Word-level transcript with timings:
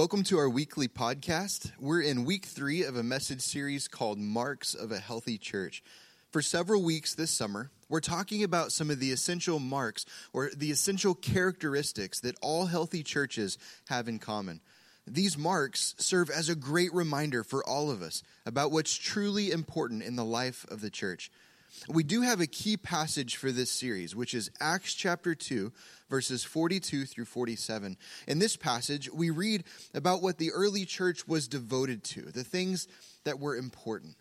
Welcome 0.00 0.22
to 0.24 0.38
our 0.38 0.48
weekly 0.48 0.88
podcast. 0.88 1.72
We're 1.78 2.00
in 2.00 2.24
week 2.24 2.46
three 2.46 2.84
of 2.84 2.96
a 2.96 3.02
message 3.02 3.42
series 3.42 3.86
called 3.86 4.18
Marks 4.18 4.74
of 4.74 4.92
a 4.92 4.98
Healthy 4.98 5.36
Church. 5.36 5.82
For 6.30 6.40
several 6.40 6.82
weeks 6.82 7.14
this 7.14 7.30
summer, 7.30 7.70
we're 7.90 8.00
talking 8.00 8.42
about 8.42 8.72
some 8.72 8.88
of 8.88 8.98
the 8.98 9.12
essential 9.12 9.58
marks 9.58 10.06
or 10.32 10.52
the 10.56 10.70
essential 10.70 11.14
characteristics 11.14 12.18
that 12.20 12.38
all 12.40 12.64
healthy 12.64 13.02
churches 13.02 13.58
have 13.90 14.08
in 14.08 14.18
common. 14.18 14.62
These 15.06 15.36
marks 15.36 15.94
serve 15.98 16.30
as 16.30 16.48
a 16.48 16.54
great 16.54 16.94
reminder 16.94 17.44
for 17.44 17.62
all 17.68 17.90
of 17.90 18.00
us 18.00 18.22
about 18.46 18.72
what's 18.72 18.96
truly 18.96 19.50
important 19.50 20.02
in 20.02 20.16
the 20.16 20.24
life 20.24 20.64
of 20.70 20.80
the 20.80 20.88
church. 20.88 21.30
We 21.88 22.02
do 22.02 22.22
have 22.22 22.40
a 22.40 22.46
key 22.46 22.76
passage 22.76 23.36
for 23.36 23.50
this 23.52 23.70
series, 23.70 24.14
which 24.14 24.34
is 24.34 24.50
Acts 24.60 24.94
chapter 24.94 25.34
2, 25.34 25.72
verses 26.08 26.44
42 26.44 27.06
through 27.06 27.24
47. 27.24 27.96
In 28.26 28.38
this 28.38 28.56
passage, 28.56 29.10
we 29.12 29.30
read 29.30 29.64
about 29.94 30.22
what 30.22 30.38
the 30.38 30.52
early 30.52 30.84
church 30.84 31.26
was 31.26 31.48
devoted 31.48 32.04
to, 32.04 32.22
the 32.22 32.44
things 32.44 32.88
that 33.24 33.38
were 33.38 33.56
important. 33.56 34.16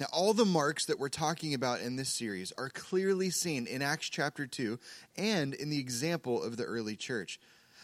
Now, 0.00 0.06
all 0.12 0.32
the 0.32 0.44
marks 0.44 0.86
that 0.86 0.98
we're 0.98 1.08
talking 1.08 1.54
about 1.54 1.80
in 1.80 1.96
this 1.96 2.08
series 2.08 2.52
are 2.56 2.70
clearly 2.70 3.30
seen 3.30 3.66
in 3.66 3.82
Acts 3.82 4.08
chapter 4.08 4.46
2 4.46 4.78
and 5.16 5.54
in 5.54 5.70
the 5.70 5.80
example 5.80 6.42
of 6.42 6.56
the 6.56 6.64
early 6.64 6.94
church. 6.94 7.40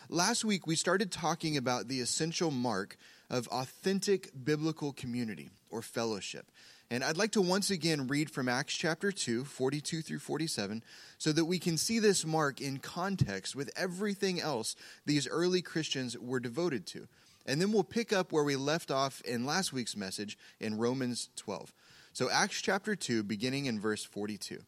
Last 0.08 0.44
week, 0.44 0.66
we 0.66 0.76
started 0.76 1.10
talking 1.10 1.56
about 1.56 1.88
the 1.88 2.00
essential 2.00 2.50
mark 2.50 2.96
of 3.30 3.48
authentic 3.48 4.30
biblical 4.44 4.92
community 4.92 5.50
or 5.70 5.82
fellowship. 5.82 6.52
And 6.90 7.02
I'd 7.02 7.16
like 7.16 7.32
to 7.32 7.40
once 7.40 7.70
again 7.70 8.06
read 8.06 8.30
from 8.30 8.48
Acts 8.48 8.74
chapter 8.74 9.10
2, 9.10 9.44
42 9.44 10.02
through 10.02 10.18
47, 10.18 10.82
so 11.18 11.32
that 11.32 11.46
we 11.46 11.58
can 11.58 11.76
see 11.76 11.98
this 11.98 12.26
mark 12.26 12.60
in 12.60 12.78
context 12.78 13.56
with 13.56 13.70
everything 13.76 14.40
else 14.40 14.76
these 15.06 15.26
early 15.26 15.62
Christians 15.62 16.16
were 16.18 16.40
devoted 16.40 16.86
to. 16.88 17.08
And 17.46 17.60
then 17.60 17.72
we'll 17.72 17.84
pick 17.84 18.12
up 18.12 18.32
where 18.32 18.44
we 18.44 18.56
left 18.56 18.90
off 18.90 19.20
in 19.22 19.46
last 19.46 19.72
week's 19.72 19.96
message 19.96 20.38
in 20.60 20.78
Romans 20.78 21.30
12. 21.36 21.72
So, 22.12 22.30
Acts 22.30 22.60
chapter 22.60 22.94
2, 22.94 23.22
beginning 23.22 23.66
in 23.66 23.80
verse 23.80 24.04
42. 24.04 24.60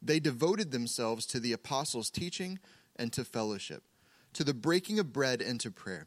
They 0.00 0.20
devoted 0.20 0.70
themselves 0.70 1.26
to 1.26 1.40
the 1.40 1.52
apostles' 1.52 2.10
teaching 2.10 2.58
and 2.96 3.12
to 3.12 3.24
fellowship, 3.24 3.82
to 4.34 4.44
the 4.44 4.54
breaking 4.54 4.98
of 4.98 5.12
bread 5.12 5.42
and 5.42 5.58
to 5.60 5.70
prayer. 5.70 6.06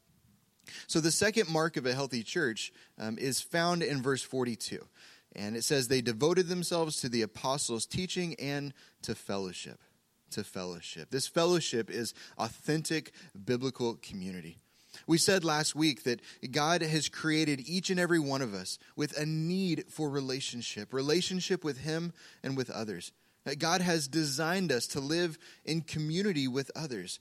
So, 0.87 0.99
the 0.99 1.11
second 1.11 1.49
mark 1.49 1.77
of 1.77 1.85
a 1.85 1.93
healthy 1.93 2.23
church 2.23 2.71
um, 2.99 3.17
is 3.17 3.41
found 3.41 3.83
in 3.83 4.01
verse 4.01 4.21
42. 4.21 4.85
And 5.35 5.55
it 5.55 5.63
says, 5.63 5.87
They 5.87 6.01
devoted 6.01 6.47
themselves 6.47 6.99
to 7.01 7.09
the 7.09 7.21
apostles' 7.21 7.85
teaching 7.85 8.35
and 8.39 8.73
to 9.03 9.15
fellowship. 9.15 9.79
To 10.31 10.43
fellowship. 10.43 11.09
This 11.09 11.27
fellowship 11.27 11.89
is 11.89 12.13
authentic 12.37 13.11
biblical 13.45 13.95
community. 14.01 14.57
We 15.07 15.17
said 15.17 15.43
last 15.43 15.75
week 15.75 16.03
that 16.03 16.21
God 16.51 16.81
has 16.81 17.09
created 17.09 17.67
each 17.67 17.89
and 17.89 17.99
every 17.99 18.19
one 18.19 18.41
of 18.41 18.53
us 18.53 18.77
with 18.95 19.17
a 19.17 19.25
need 19.25 19.85
for 19.89 20.09
relationship, 20.09 20.93
relationship 20.93 21.63
with 21.63 21.79
Him 21.79 22.13
and 22.43 22.57
with 22.57 22.69
others. 22.69 23.11
That 23.45 23.59
God 23.59 23.81
has 23.81 24.07
designed 24.07 24.71
us 24.71 24.87
to 24.87 24.99
live 24.99 25.37
in 25.65 25.81
community 25.81 26.47
with 26.47 26.69
others. 26.75 27.19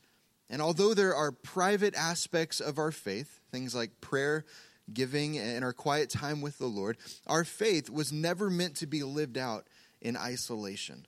And 0.50 0.60
although 0.60 0.94
there 0.94 1.14
are 1.14 1.30
private 1.30 1.94
aspects 1.94 2.60
of 2.60 2.76
our 2.76 2.90
faith, 2.90 3.40
things 3.52 3.74
like 3.74 4.00
prayer, 4.00 4.44
giving, 4.92 5.38
and 5.38 5.64
our 5.64 5.72
quiet 5.72 6.10
time 6.10 6.40
with 6.40 6.58
the 6.58 6.66
Lord, 6.66 6.98
our 7.28 7.44
faith 7.44 7.88
was 7.88 8.12
never 8.12 8.50
meant 8.50 8.74
to 8.76 8.86
be 8.86 9.04
lived 9.04 9.38
out 9.38 9.68
in 10.02 10.16
isolation. 10.16 11.06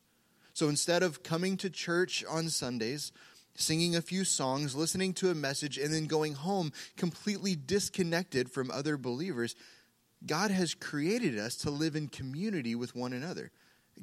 So 0.55 0.69
instead 0.69 1.03
of 1.03 1.25
coming 1.25 1.57
to 1.57 1.71
church 1.71 2.25
on 2.31 2.51
Sundays, 2.51 3.11
singing 3.57 3.97
a 3.97 4.03
few 4.03 4.25
songs, 4.25 4.77
listening 4.77 5.13
to 5.15 5.31
a 5.31 5.35
message, 5.35 5.77
and 5.77 5.93
then 5.93 6.07
going 6.07 6.35
home 6.35 6.73
completely 6.97 7.57
disconnected 7.57 8.49
from 8.49 8.71
other 8.71 8.97
believers, 8.97 9.57
God 10.25 10.53
has 10.53 10.75
created 10.75 11.37
us 11.37 11.57
to 11.57 11.71
live 11.71 11.97
in 11.97 12.09
community 12.09 12.77
with 12.77 12.95
one 12.95 13.13
another 13.13 13.51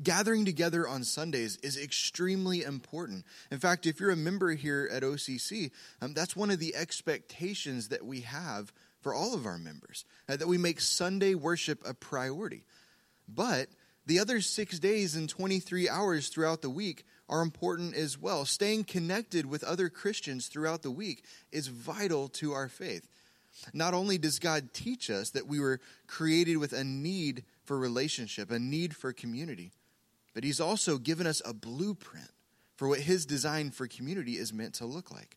gathering 0.02 0.46
together 0.46 0.88
on 0.88 1.04
Sundays 1.04 1.58
is 1.58 1.78
extremely 1.78 2.64
important. 2.64 3.26
In 3.52 3.60
fact, 3.60 3.86
if 3.86 4.00
you're 4.00 4.12
a 4.12 4.16
member 4.16 4.52
here 4.52 4.90
at 4.92 5.04
OCC, 5.04 5.72
um, 6.02 6.14
that's 6.14 6.36
one 6.36 6.52
of 6.52 6.60
the 6.60 6.76
expectations 6.76 7.90
that 7.90 8.06
we 8.06 8.22
have 8.22 8.72
for 9.02 9.14
all 9.14 9.34
of 9.34 9.46
our 9.46 9.58
members, 9.58 10.06
uh, 10.28 10.36
that 10.36 10.48
we 10.48 10.58
make 10.58 10.80
Sunday 10.82 11.36
worship 11.36 11.82
a 11.86 11.94
priority. 11.94 12.64
But 13.28 13.70
the 14.06 14.20
other 14.20 14.42
six 14.42 14.80
days 14.80 15.16
and 15.16 15.30
23 15.30 15.88
hours 15.88 16.30
throughout 16.30 16.62
the 16.62 16.70
week 16.70 17.06
are 17.28 17.42
important 17.42 17.96
as 17.96 18.18
well. 18.18 18.46
Staying 18.46 18.86
connected 18.86 19.46
with 19.46 19.64
other 19.64 19.90
Christians 19.90 20.48
throughout 20.48 20.82
the 20.82 20.92
week 20.92 21.24
is 21.52 21.68
vital 21.68 22.28
to 22.30 22.54
our 22.54 22.68
faith. 22.68 23.08
Not 23.74 23.94
only 23.94 24.18
does 24.18 24.40
God 24.40 24.74
teach 24.74 25.10
us 25.10 25.32
that 25.32 25.48
we 25.48 25.60
were 25.60 25.80
created 26.08 26.58
with 26.58 26.74
a 26.74 26.84
need 26.84 27.44
for 27.64 27.78
relationship, 27.78 28.52
a 28.52 28.60
need 28.60 28.96
for 28.96 29.14
community, 29.14 29.72
but 30.40 30.46
he's 30.46 30.62
also 30.62 30.98
given 30.98 31.28
us 31.28 31.42
a 31.44 31.54
blueprint 31.54 32.32
for 32.78 32.88
what 32.88 33.02
his 33.02 33.26
design 33.26 33.72
for 33.72 33.88
community 33.88 34.38
is 34.38 34.54
meant 34.54 34.74
to 34.76 34.86
look 34.86 35.12
like. 35.12 35.36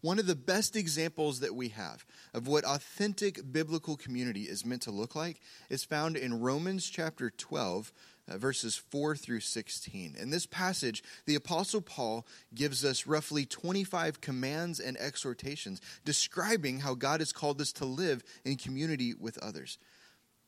One 0.00 0.18
of 0.18 0.26
the 0.26 0.34
best 0.34 0.74
examples 0.74 1.40
that 1.40 1.54
we 1.54 1.68
have 1.68 2.06
of 2.32 2.48
what 2.48 2.64
authentic 2.64 3.52
biblical 3.52 3.94
community 3.94 4.44
is 4.44 4.64
meant 4.64 4.80
to 4.82 4.90
look 4.90 5.14
like 5.14 5.38
is 5.68 5.84
found 5.84 6.16
in 6.16 6.40
Romans 6.40 6.88
chapter 6.88 7.28
12, 7.28 7.92
uh, 8.26 8.38
verses 8.38 8.74
4 8.74 9.16
through 9.16 9.40
16. 9.40 10.16
In 10.18 10.30
this 10.30 10.46
passage, 10.46 11.04
the 11.26 11.34
Apostle 11.34 11.82
Paul 11.82 12.26
gives 12.54 12.86
us 12.86 13.06
roughly 13.06 13.44
25 13.44 14.22
commands 14.22 14.80
and 14.80 14.96
exhortations 14.96 15.82
describing 16.06 16.80
how 16.80 16.94
God 16.94 17.20
has 17.20 17.32
called 17.32 17.60
us 17.60 17.72
to 17.72 17.84
live 17.84 18.24
in 18.46 18.56
community 18.56 19.12
with 19.12 19.36
others. 19.42 19.76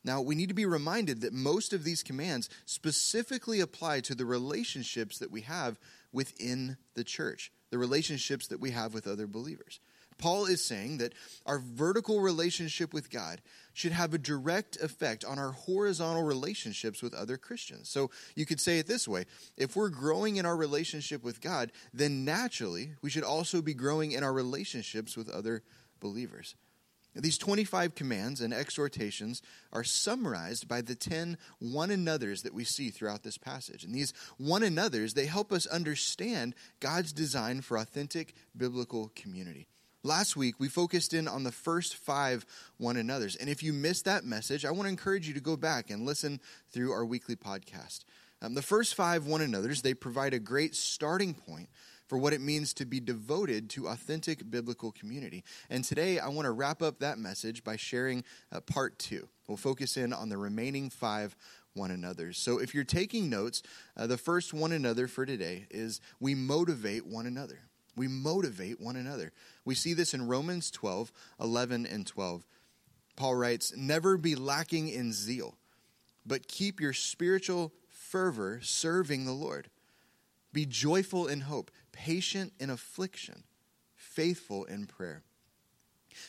Now, 0.03 0.21
we 0.21 0.35
need 0.35 0.49
to 0.49 0.55
be 0.55 0.65
reminded 0.65 1.21
that 1.21 1.33
most 1.33 1.73
of 1.73 1.83
these 1.83 2.03
commands 2.03 2.49
specifically 2.65 3.59
apply 3.59 4.01
to 4.01 4.15
the 4.15 4.25
relationships 4.25 5.19
that 5.19 5.31
we 5.31 5.41
have 5.41 5.79
within 6.11 6.77
the 6.95 7.03
church, 7.03 7.51
the 7.69 7.77
relationships 7.77 8.47
that 8.47 8.59
we 8.59 8.71
have 8.71 8.93
with 8.93 9.07
other 9.07 9.27
believers. 9.27 9.79
Paul 10.17 10.45
is 10.45 10.63
saying 10.63 10.99
that 10.99 11.13
our 11.45 11.59
vertical 11.59 12.21
relationship 12.21 12.93
with 12.93 13.09
God 13.09 13.41
should 13.73 13.91
have 13.91 14.13
a 14.13 14.19
direct 14.19 14.77
effect 14.77 15.25
on 15.25 15.39
our 15.39 15.51
horizontal 15.51 16.23
relationships 16.23 17.01
with 17.01 17.13
other 17.13 17.37
Christians. 17.37 17.89
So 17.89 18.11
you 18.35 18.45
could 18.45 18.59
say 18.59 18.79
it 18.79 18.87
this 18.87 19.07
way 19.07 19.25
if 19.57 19.75
we're 19.75 19.89
growing 19.89 20.37
in 20.37 20.45
our 20.45 20.55
relationship 20.55 21.23
with 21.23 21.41
God, 21.41 21.71
then 21.93 22.23
naturally 22.23 22.93
we 23.01 23.09
should 23.09 23.23
also 23.23 23.61
be 23.61 23.73
growing 23.73 24.11
in 24.11 24.23
our 24.23 24.33
relationships 24.33 25.17
with 25.17 25.29
other 25.29 25.63
believers. 25.99 26.55
These 27.13 27.37
25 27.37 27.93
commands 27.93 28.39
and 28.39 28.53
exhortations 28.53 29.41
are 29.73 29.83
summarized 29.83 30.67
by 30.67 30.81
the 30.81 30.95
10 30.95 31.37
one 31.59 31.91
another's 31.91 32.43
that 32.43 32.53
we 32.53 32.63
see 32.63 32.89
throughout 32.89 33.23
this 33.23 33.37
passage. 33.37 33.83
And 33.83 33.93
these 33.93 34.13
one 34.37 34.63
another's, 34.63 35.13
they 35.13 35.25
help 35.25 35.51
us 35.51 35.65
understand 35.65 36.55
God's 36.79 37.11
design 37.11 37.61
for 37.61 37.77
authentic 37.77 38.33
biblical 38.55 39.11
community. 39.13 39.67
Last 40.03 40.35
week, 40.35 40.55
we 40.57 40.67
focused 40.67 41.13
in 41.13 41.27
on 41.27 41.43
the 41.43 41.51
first 41.51 41.95
five 41.95 42.45
one 42.77 42.97
another's. 42.97 43.35
And 43.35 43.49
if 43.49 43.61
you 43.61 43.73
missed 43.73 44.05
that 44.05 44.23
message, 44.23 44.65
I 44.65 44.71
want 44.71 44.83
to 44.83 44.89
encourage 44.89 45.27
you 45.27 45.33
to 45.33 45.41
go 45.41 45.57
back 45.57 45.89
and 45.89 46.05
listen 46.05 46.39
through 46.71 46.91
our 46.91 47.05
weekly 47.05 47.35
podcast. 47.35 48.05
Um, 48.41 48.55
the 48.55 48.63
first 48.63 48.95
five 48.95 49.27
one 49.27 49.41
another's, 49.41 49.81
they 49.81 49.93
provide 49.93 50.33
a 50.33 50.39
great 50.39 50.75
starting 50.75 51.33
point 51.33 51.69
for 52.11 52.17
what 52.17 52.33
it 52.33 52.41
means 52.41 52.73
to 52.73 52.83
be 52.83 52.99
devoted 52.99 53.69
to 53.69 53.87
authentic 53.87 54.51
biblical 54.51 54.91
community. 54.91 55.45
And 55.69 55.81
today 55.81 56.19
I 56.19 56.27
want 56.27 56.45
to 56.45 56.51
wrap 56.51 56.81
up 56.81 56.99
that 56.99 57.17
message 57.17 57.63
by 57.63 57.77
sharing 57.77 58.25
uh, 58.51 58.59
part 58.59 58.99
two. 58.99 59.29
We'll 59.47 59.55
focus 59.55 59.95
in 59.95 60.11
on 60.11 60.27
the 60.27 60.37
remaining 60.37 60.89
five 60.89 61.37
one 61.73 61.89
another's. 61.89 62.37
So 62.37 62.59
if 62.59 62.75
you're 62.75 62.83
taking 62.83 63.29
notes, 63.29 63.63
uh, 63.95 64.07
the 64.07 64.17
first 64.17 64.53
one 64.53 64.73
another 64.73 65.07
for 65.07 65.25
today 65.25 65.67
is 65.71 66.01
we 66.19 66.35
motivate 66.35 67.07
one 67.07 67.27
another. 67.27 67.59
We 67.95 68.09
motivate 68.09 68.81
one 68.81 68.97
another. 68.97 69.31
We 69.63 69.73
see 69.73 69.93
this 69.93 70.13
in 70.13 70.27
Romans 70.27 70.69
12, 70.69 71.13
11, 71.39 71.85
and 71.85 72.05
12. 72.05 72.45
Paul 73.15 73.35
writes, 73.35 73.71
Never 73.77 74.17
be 74.17 74.35
lacking 74.35 74.89
in 74.89 75.13
zeal, 75.13 75.55
but 76.25 76.49
keep 76.49 76.81
your 76.81 76.91
spiritual 76.91 77.71
fervor 77.87 78.59
serving 78.61 79.23
the 79.23 79.31
Lord. 79.31 79.69
Be 80.51 80.65
joyful 80.65 81.27
in 81.27 81.41
hope, 81.41 81.71
patient 81.91 82.53
in 82.59 82.69
affliction, 82.69 83.43
faithful 83.95 84.65
in 84.65 84.85
prayer. 84.85 85.23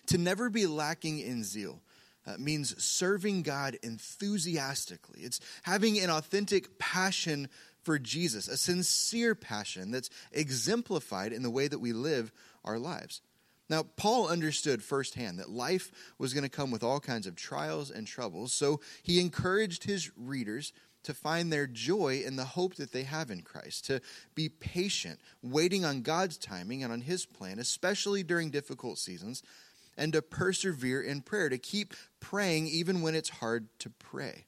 To 0.09 0.19
never 0.19 0.49
be 0.51 0.67
lacking 0.67 1.19
in 1.19 1.43
zeal 1.45 1.81
uh, 2.27 2.37
means 2.39 2.81
serving 2.83 3.43
God 3.43 3.79
enthusiastically. 3.83 5.21
It's 5.23 5.41
having 5.63 5.99
an 5.99 6.11
authentic 6.11 6.79
passion 6.79 7.49
for 7.83 7.99
Jesus, 7.99 8.47
a 8.49 8.57
sincere 8.57 9.35
passion 9.35 9.91
that's 9.91 10.11
exemplified 10.31 11.33
in 11.33 11.43
the 11.43 11.51
way 11.51 11.67
that 11.67 11.81
we 11.81 11.93
live 11.93 12.33
our 12.65 12.79
lives. 12.79 13.21
Now, 13.69 13.85
Paul 13.97 14.29
understood 14.29 14.83
firsthand 14.83 15.39
that 15.39 15.49
life 15.49 15.91
was 16.19 16.35
going 16.35 16.45
to 16.45 16.51
come 16.51 16.71
with 16.71 16.83
all 16.83 17.01
kinds 17.01 17.27
of 17.27 17.35
trials 17.35 17.91
and 17.91 18.07
troubles, 18.07 18.53
so 18.53 18.81
he 19.03 19.21
encouraged 19.21 19.85
his 19.85 20.11
readers 20.17 20.73
to 21.05 21.15
find 21.15 21.53
their 21.53 21.67
joy 21.67 22.23
in 22.25 22.37
the 22.37 22.45
hope 22.45 22.77
that 22.77 22.93
they 22.93 23.03
have 23.03 23.31
in 23.31 23.43
Christ, 23.43 23.87
to 23.87 24.01
be 24.35 24.49
patient, 24.49 25.21
waiting 25.43 25.85
on 25.85 26.03
God's 26.03 26.39
timing 26.39 26.83
and 26.83 26.93
on 26.93 27.01
his 27.01 27.27
plan, 27.27 27.59
especially 27.59 28.23
during 28.23 28.51
difficult 28.51 28.99
seasons, 28.99 29.43
and 29.97 30.13
to 30.13 30.23
persevere 30.23 31.03
in 31.03 31.21
prayer, 31.21 31.49
to 31.49 31.59
keep 31.59 31.95
praying 32.21 32.67
even 32.69 33.03
when 33.03 33.15
it's 33.15 33.29
hard 33.29 33.69
to 33.81 33.91
pray. 33.91 34.47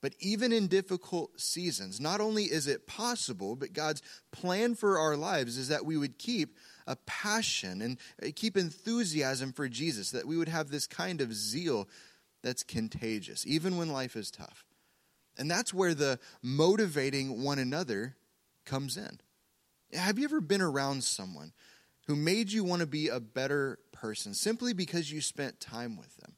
But 0.00 0.14
even 0.18 0.52
in 0.52 0.66
difficult 0.66 1.40
seasons, 1.40 2.00
not 2.00 2.20
only 2.20 2.44
is 2.44 2.66
it 2.66 2.88
possible, 2.88 3.54
but 3.54 3.72
God's 3.72 4.02
plan 4.32 4.74
for 4.74 4.98
our 4.98 5.16
lives 5.16 5.56
is 5.56 5.68
that 5.68 5.86
we 5.86 5.96
would 5.96 6.18
keep 6.18 6.56
a 6.88 6.96
passion 7.06 7.80
and 7.80 7.98
uh, 8.20 8.30
keep 8.34 8.56
enthusiasm 8.56 9.52
for 9.52 9.68
Jesus, 9.68 10.10
that 10.10 10.26
we 10.26 10.36
would 10.36 10.48
have 10.48 10.70
this 10.70 10.88
kind 10.88 11.20
of 11.20 11.32
zeal 11.32 11.88
that's 12.42 12.64
contagious, 12.64 13.46
even 13.46 13.76
when 13.76 13.92
life 13.92 14.16
is 14.16 14.32
tough. 14.32 14.64
And 15.38 15.50
that's 15.50 15.72
where 15.72 15.94
the 15.94 16.18
motivating 16.42 17.42
one 17.42 17.58
another 17.58 18.16
comes 18.64 18.96
in. 18.96 19.20
Have 19.92 20.18
you 20.18 20.24
ever 20.24 20.40
been 20.40 20.62
around 20.62 21.04
someone 21.04 21.52
who 22.06 22.16
made 22.16 22.50
you 22.50 22.64
want 22.64 22.80
to 22.80 22.86
be 22.86 23.08
a 23.08 23.20
better 23.20 23.78
person 23.92 24.34
simply 24.34 24.72
because 24.72 25.10
you 25.10 25.20
spent 25.20 25.60
time 25.60 25.96
with 25.96 26.16
them? 26.16 26.34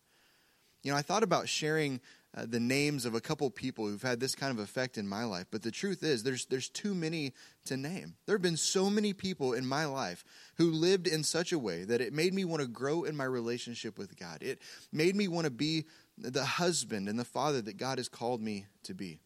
You 0.83 0.93
know, 0.93 0.99
I 0.99 1.03
thought 1.03 1.23
about 1.23 1.49
sharing 1.49 2.01
uh, 2.37 2.47
the 2.49 2.61
names 2.61 3.05
of 3.05 3.15
a 3.15 3.21
couple 3.21 3.49
people 3.49 3.87
who've 3.87 4.03
had 4.03 4.19
this 4.19 4.35
kind 4.35 4.51
of 4.51 4.59
effect 4.59 4.99
in 4.99 5.09
my 5.09 5.25
life. 5.25 5.47
But 5.51 5.63
the 5.63 5.71
truth 5.71 6.03
is, 6.03 6.23
there's, 6.23 6.47
there's 6.47 6.69
too 6.69 6.95
many 6.95 7.33
to 7.67 7.77
name. 7.77 8.17
There 8.27 8.35
have 8.35 8.43
been 8.43 8.57
so 8.57 8.91
many 8.91 9.13
people 9.13 9.53
in 9.53 9.67
my 9.67 9.85
life 9.85 10.25
who 10.57 10.71
lived 10.71 11.07
in 11.07 11.23
such 11.23 11.53
a 11.53 11.59
way 11.59 11.85
that 11.85 12.01
it 12.01 12.13
made 12.13 12.35
me 12.35 12.45
want 12.45 12.61
to 12.61 12.69
grow 12.69 13.05
in 13.05 13.17
my 13.17 13.25
relationship 13.25 13.99
with 13.99 14.19
God. 14.19 14.43
It 14.43 14.61
made 14.93 15.15
me 15.15 15.29
want 15.29 15.45
to 15.45 15.51
be 15.51 15.85
the 16.17 16.45
husband 16.45 17.09
and 17.09 17.19
the 17.19 17.25
father 17.25 17.61
that 17.63 17.77
God 17.77 17.99
has 17.99 18.09
called 18.09 18.41
me 18.41 18.67
to 18.85 18.95
be. 18.95 19.21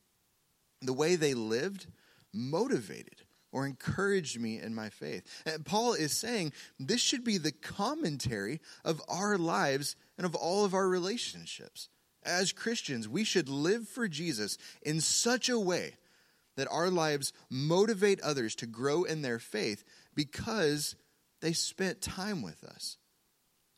The 0.83 0.93
way 0.93 1.17
they 1.17 1.35
lived 1.35 1.87
motivated 2.33 3.23
or 3.51 3.67
encouraged 3.67 4.41
me 4.41 4.61
in 4.61 4.75
my 4.75 4.89
faith. 4.89 5.23
And 5.47 5.65
Paul 5.65 5.95
is 5.95 6.13
saying 6.13 6.53
this 6.79 7.01
should 7.01 7.25
be 7.25 7.39
the 7.39 7.53
commentary 7.53 8.61
of 8.85 9.03
our 9.09 9.39
lives 9.39 9.97
and 10.17 10.25
of 10.25 10.35
all 10.35 10.65
of 10.65 10.75
our 10.75 10.89
relationships 10.89 11.89
as 12.29 12.53
Christians, 12.53 13.09
we 13.09 13.25
should 13.25 13.49
live 13.49 13.89
for 13.89 14.07
Jesus 14.07 14.59
in 14.83 15.01
such 15.01 15.49
a 15.49 15.59
way 15.59 15.95
that 16.57 16.69
our 16.71 16.91
lives 16.91 17.33
motivate 17.51 18.21
others 18.21 18.55
to 18.57 18.67
grow 18.67 19.05
in 19.05 19.23
their 19.23 19.39
faith 19.39 19.85
because 20.15 20.97
they 21.41 21.53
spent 21.53 22.01
time 22.01 22.43
with 22.43 22.65
us. 22.65 22.99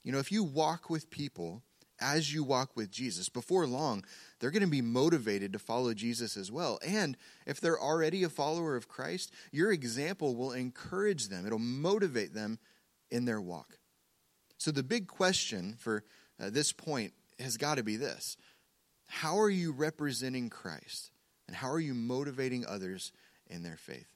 You 0.03 0.12
know, 0.12 0.19
if 0.19 0.33
you 0.33 0.43
walk 0.43 0.89
with 0.89 1.11
people 1.11 1.62
as 2.00 2.32
you 2.32 2.43
walk 2.43 2.76
with 2.76 2.91
Jesus, 2.91 3.29
before 3.29 3.67
long, 3.67 4.05
they're 4.38 4.50
going 4.50 4.62
to 4.62 4.69
be 4.69 4.82
motivated 4.82 5.52
to 5.52 5.58
follow 5.58 5.94
Jesus 5.94 6.37
as 6.37 6.50
well. 6.50 6.79
And 6.87 7.17
if 7.47 7.61
they're 7.61 7.81
already 7.81 8.23
a 8.23 8.29
follower 8.29 8.76
of 8.76 8.88
Christ, 8.88 9.32
your 9.52 9.73
example 9.73 10.35
will 10.35 10.52
encourage 10.52 11.29
them, 11.29 11.47
it'll 11.47 11.58
motivate 11.58 12.35
them 12.35 12.58
in 13.11 13.25
their 13.25 13.41
walk. 13.41 13.79
So, 14.58 14.70
the 14.70 14.82
big 14.82 15.06
question 15.08 15.76
for 15.79 16.05
uh, 16.41 16.50
this 16.50 16.73
point 16.73 17.12
has 17.38 17.56
got 17.56 17.76
to 17.76 17.82
be 17.82 17.97
this 17.97 18.37
How 19.06 19.38
are 19.38 19.50
you 19.50 19.73
representing 19.73 20.50
Christ? 20.50 21.11
And 21.47 21.56
how 21.56 21.70
are 21.70 21.81
you 21.81 21.94
motivating 21.94 22.64
others 22.64 23.11
in 23.49 23.64
their 23.64 23.76
faith? 23.76 24.06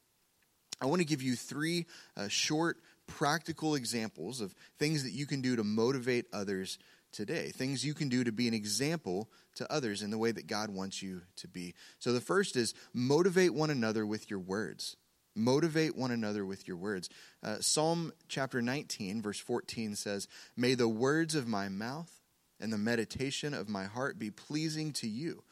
I 0.80 0.86
want 0.86 1.00
to 1.00 1.04
give 1.04 1.22
you 1.22 1.34
three 1.34 1.86
uh, 2.16 2.28
short, 2.28 2.78
practical 3.08 3.74
examples 3.74 4.40
of 4.40 4.54
things 4.78 5.02
that 5.02 5.12
you 5.12 5.26
can 5.26 5.40
do 5.40 5.56
to 5.56 5.64
motivate 5.64 6.26
others 6.32 6.78
today, 7.14 7.50
things 7.50 7.84
you 7.84 7.94
can 7.94 8.08
do 8.08 8.24
to 8.24 8.32
be 8.32 8.48
an 8.48 8.54
example 8.54 9.30
to 9.54 9.72
others 9.72 10.02
in 10.02 10.10
the 10.10 10.18
way 10.18 10.32
that 10.32 10.46
God 10.46 10.68
wants 10.68 11.02
you 11.02 11.22
to 11.36 11.48
be. 11.48 11.74
So 11.98 12.12
the 12.12 12.20
first 12.20 12.56
is 12.56 12.74
motivate 12.92 13.54
one 13.54 13.70
another 13.70 14.04
with 14.04 14.28
your 14.28 14.40
words. 14.40 14.96
Motivate 15.36 15.96
one 15.96 16.10
another 16.10 16.44
with 16.44 16.68
your 16.68 16.76
words. 16.76 17.08
Uh, 17.42 17.56
Psalm 17.60 18.12
chapter 18.28 18.60
19, 18.60 19.22
verse 19.22 19.38
14 19.38 19.96
says, 19.96 20.28
May 20.56 20.74
the 20.74 20.88
words 20.88 21.34
of 21.34 21.48
my 21.48 21.68
mouth 21.68 22.20
and 22.60 22.72
the 22.72 22.78
meditation 22.78 23.54
of 23.54 23.68
my 23.68 23.84
heart 23.84 24.18
be 24.18 24.30
pleasing 24.30 24.92
to 24.94 25.08
you, 25.08 25.42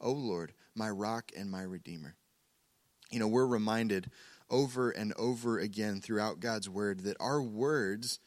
O 0.00 0.12
Lord, 0.12 0.52
my 0.74 0.90
rock 0.90 1.32
and 1.36 1.50
my 1.50 1.62
redeemer. 1.62 2.16
You 3.10 3.18
know, 3.18 3.28
we're 3.28 3.46
reminded 3.46 4.10
over 4.50 4.90
and 4.90 5.12
over 5.16 5.58
again 5.58 6.00
throughout 6.00 6.40
God's 6.40 6.68
word 6.68 7.00
that 7.00 7.16
our 7.20 7.40
words 7.40 8.18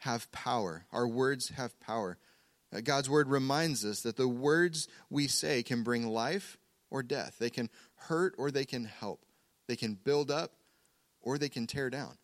have 0.00 0.30
power. 0.32 0.84
Our 0.92 1.08
words 1.08 1.50
have 1.50 1.78
power. 1.80 2.18
Uh, 2.74 2.80
God's 2.80 3.10
word 3.10 3.28
reminds 3.28 3.84
us 3.84 4.02
that 4.02 4.16
the 4.16 4.28
words 4.28 4.88
we 5.08 5.26
say 5.26 5.62
can 5.62 5.82
bring 5.82 6.06
life 6.06 6.58
or 6.90 7.02
death. 7.02 7.36
They 7.38 7.50
can 7.50 7.70
hurt 7.94 8.34
or 8.38 8.50
they 8.50 8.64
can 8.64 8.84
help. 8.84 9.24
They 9.68 9.76
can 9.76 9.94
build 9.94 10.30
up 10.30 10.52
or 11.20 11.38
they 11.38 11.48
can 11.48 11.66
tear 11.66 11.90
down. 11.90 12.16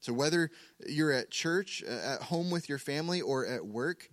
So, 0.00 0.12
whether 0.12 0.50
you're 0.86 1.12
at 1.12 1.30
church, 1.30 1.82
uh, 1.88 2.14
at 2.14 2.22
home 2.22 2.50
with 2.50 2.68
your 2.68 2.78
family, 2.78 3.20
or 3.20 3.46
at 3.46 3.64
work, 3.64 4.10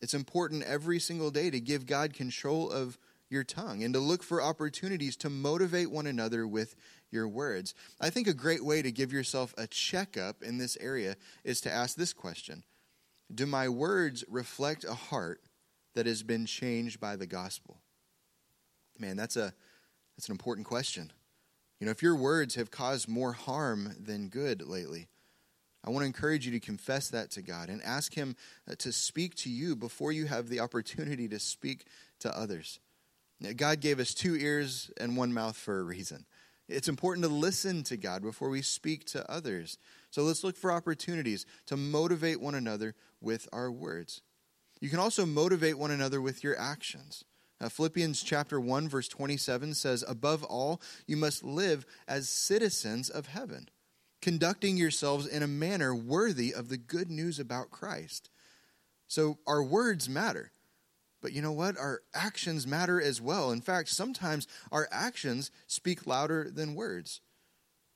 it's 0.00 0.14
important 0.14 0.62
every 0.64 0.98
single 0.98 1.30
day 1.30 1.48
to 1.48 1.58
give 1.58 1.86
God 1.86 2.12
control 2.12 2.70
of 2.70 2.98
your 3.30 3.44
tongue 3.44 3.82
and 3.82 3.94
to 3.94 4.00
look 4.00 4.22
for 4.22 4.42
opportunities 4.42 5.16
to 5.16 5.30
motivate 5.30 5.90
one 5.90 6.06
another 6.06 6.46
with 6.46 6.76
your 7.10 7.26
words. 7.26 7.74
I 7.98 8.10
think 8.10 8.26
a 8.26 8.34
great 8.34 8.62
way 8.62 8.82
to 8.82 8.92
give 8.92 9.10
yourself 9.10 9.54
a 9.56 9.66
checkup 9.66 10.42
in 10.42 10.58
this 10.58 10.76
area 10.78 11.16
is 11.44 11.62
to 11.62 11.72
ask 11.72 11.96
this 11.96 12.12
question 12.12 12.62
Do 13.32 13.46
my 13.46 13.68
words 13.68 14.24
reflect 14.28 14.84
a 14.84 14.94
heart 14.94 15.40
that 15.94 16.06
has 16.06 16.22
been 16.22 16.46
changed 16.46 17.00
by 17.00 17.16
the 17.16 17.26
gospel? 17.26 17.78
Man, 18.98 19.16
that's 19.16 19.36
a 19.36 19.52
that's 20.16 20.28
an 20.28 20.32
important 20.32 20.66
question. 20.66 21.12
You 21.80 21.86
know, 21.86 21.90
if 21.90 22.02
your 22.02 22.14
words 22.14 22.54
have 22.54 22.70
caused 22.70 23.08
more 23.08 23.32
harm 23.32 23.96
than 23.98 24.28
good 24.28 24.62
lately, 24.62 25.08
I 25.84 25.90
want 25.90 26.02
to 26.02 26.06
encourage 26.06 26.46
you 26.46 26.52
to 26.52 26.60
confess 26.60 27.08
that 27.10 27.30
to 27.32 27.42
God 27.42 27.68
and 27.68 27.82
ask 27.82 28.14
Him 28.14 28.36
uh, 28.70 28.74
to 28.78 28.92
speak 28.92 29.34
to 29.36 29.50
you 29.50 29.74
before 29.74 30.12
you 30.12 30.26
have 30.26 30.48
the 30.48 30.60
opportunity 30.60 31.26
to 31.28 31.38
speak 31.38 31.86
to 32.20 32.38
others. 32.38 32.78
God 33.56 33.80
gave 33.80 33.98
us 33.98 34.14
two 34.14 34.36
ears 34.36 34.90
and 35.00 35.16
one 35.16 35.32
mouth 35.32 35.56
for 35.56 35.80
a 35.80 35.82
reason. 35.82 36.26
It's 36.68 36.88
important 36.88 37.26
to 37.26 37.32
listen 37.32 37.82
to 37.84 37.96
God 37.96 38.22
before 38.22 38.48
we 38.48 38.62
speak 38.62 39.04
to 39.06 39.28
others. 39.28 39.78
So 40.12 40.22
let's 40.22 40.44
look 40.44 40.56
for 40.56 40.70
opportunities 40.70 41.44
to 41.66 41.76
motivate 41.76 42.40
one 42.40 42.54
another 42.54 42.94
with 43.20 43.48
our 43.52 43.72
words. 43.72 44.22
You 44.80 44.88
can 44.88 45.00
also 45.00 45.26
motivate 45.26 45.76
one 45.76 45.90
another 45.90 46.20
with 46.20 46.44
your 46.44 46.56
actions. 46.56 47.24
Uh, 47.60 47.68
Philippians 47.68 48.22
chapter 48.22 48.60
1 48.60 48.88
verse 48.88 49.08
27 49.08 49.74
says, 49.74 50.04
"Above 50.06 50.44
all, 50.44 50.80
you 51.06 51.16
must 51.16 51.42
live 51.42 51.84
as 52.06 52.28
citizens 52.28 53.10
of 53.10 53.26
heaven." 53.26 53.68
conducting 54.22 54.76
yourselves 54.76 55.26
in 55.26 55.42
a 55.42 55.48
manner 55.48 55.94
worthy 55.94 56.54
of 56.54 56.68
the 56.68 56.78
good 56.78 57.10
news 57.10 57.38
about 57.38 57.70
Christ. 57.70 58.30
So 59.08 59.40
our 59.46 59.62
words 59.62 60.08
matter. 60.08 60.52
But 61.20 61.32
you 61.32 61.42
know 61.42 61.52
what? 61.52 61.76
Our 61.76 62.02
actions 62.14 62.66
matter 62.66 63.02
as 63.02 63.20
well. 63.20 63.50
In 63.50 63.60
fact, 63.60 63.88
sometimes 63.90 64.46
our 64.70 64.88
actions 64.90 65.50
speak 65.66 66.06
louder 66.06 66.50
than 66.50 66.74
words. 66.74 67.20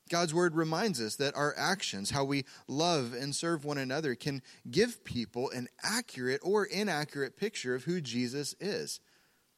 God's 0.09 0.33
word 0.33 0.55
reminds 0.55 1.01
us 1.01 1.17
that 1.17 1.35
our 1.35 1.55
actions, 1.57 2.11
how 2.11 2.25
we 2.25 2.45
love 2.69 3.13
and 3.13 3.35
serve 3.35 3.65
one 3.65 3.79
another, 3.79 4.15
can 4.15 4.43
give 4.71 5.05
people 5.05 5.51
an 5.51 5.69
accurate 5.83 6.41
or 6.45 6.65
inaccurate 6.65 7.37
picture 7.37 7.75
of 7.75 7.85
who 7.85 8.01
Jesus 8.01 8.55
is. 8.61 9.01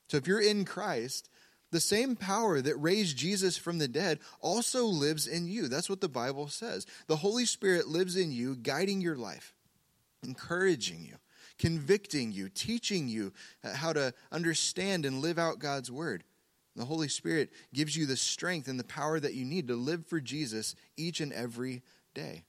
So 0.08 0.16
if 0.16 0.26
you're 0.26 0.40
in 0.40 0.64
Christ, 0.64 1.28
the 1.70 1.80
same 1.80 2.16
power 2.16 2.62
that 2.62 2.76
raised 2.76 3.16
Jesus 3.18 3.58
from 3.58 3.78
the 3.78 3.88
dead 3.88 4.20
also 4.40 4.86
lives 4.86 5.26
in 5.26 5.46
you. 5.46 5.68
That's 5.68 5.90
what 5.90 6.00
the 6.00 6.08
Bible 6.08 6.48
says. 6.48 6.86
The 7.08 7.16
Holy 7.16 7.44
Spirit 7.44 7.88
lives 7.88 8.16
in 8.16 8.32
you, 8.32 8.56
guiding 8.56 9.02
your 9.02 9.16
life, 9.16 9.54
encouraging 10.22 11.04
you, 11.04 11.16
convicting 11.58 12.32
you, 12.32 12.48
teaching 12.48 13.08
you 13.08 13.32
uh, 13.62 13.74
how 13.74 13.92
to 13.92 14.14
understand 14.32 15.04
and 15.04 15.20
live 15.20 15.38
out 15.38 15.58
God's 15.58 15.90
word. 15.90 16.24
The 16.78 16.84
Holy 16.84 17.08
Spirit 17.08 17.50
gives 17.74 17.96
you 17.96 18.06
the 18.06 18.16
strength 18.16 18.68
and 18.68 18.78
the 18.78 18.84
power 18.84 19.18
that 19.18 19.34
you 19.34 19.44
need 19.44 19.66
to 19.68 19.74
live 19.74 20.06
for 20.06 20.20
Jesus 20.20 20.76
each 20.96 21.20
and 21.20 21.32
every 21.32 21.82
day. 22.14 22.44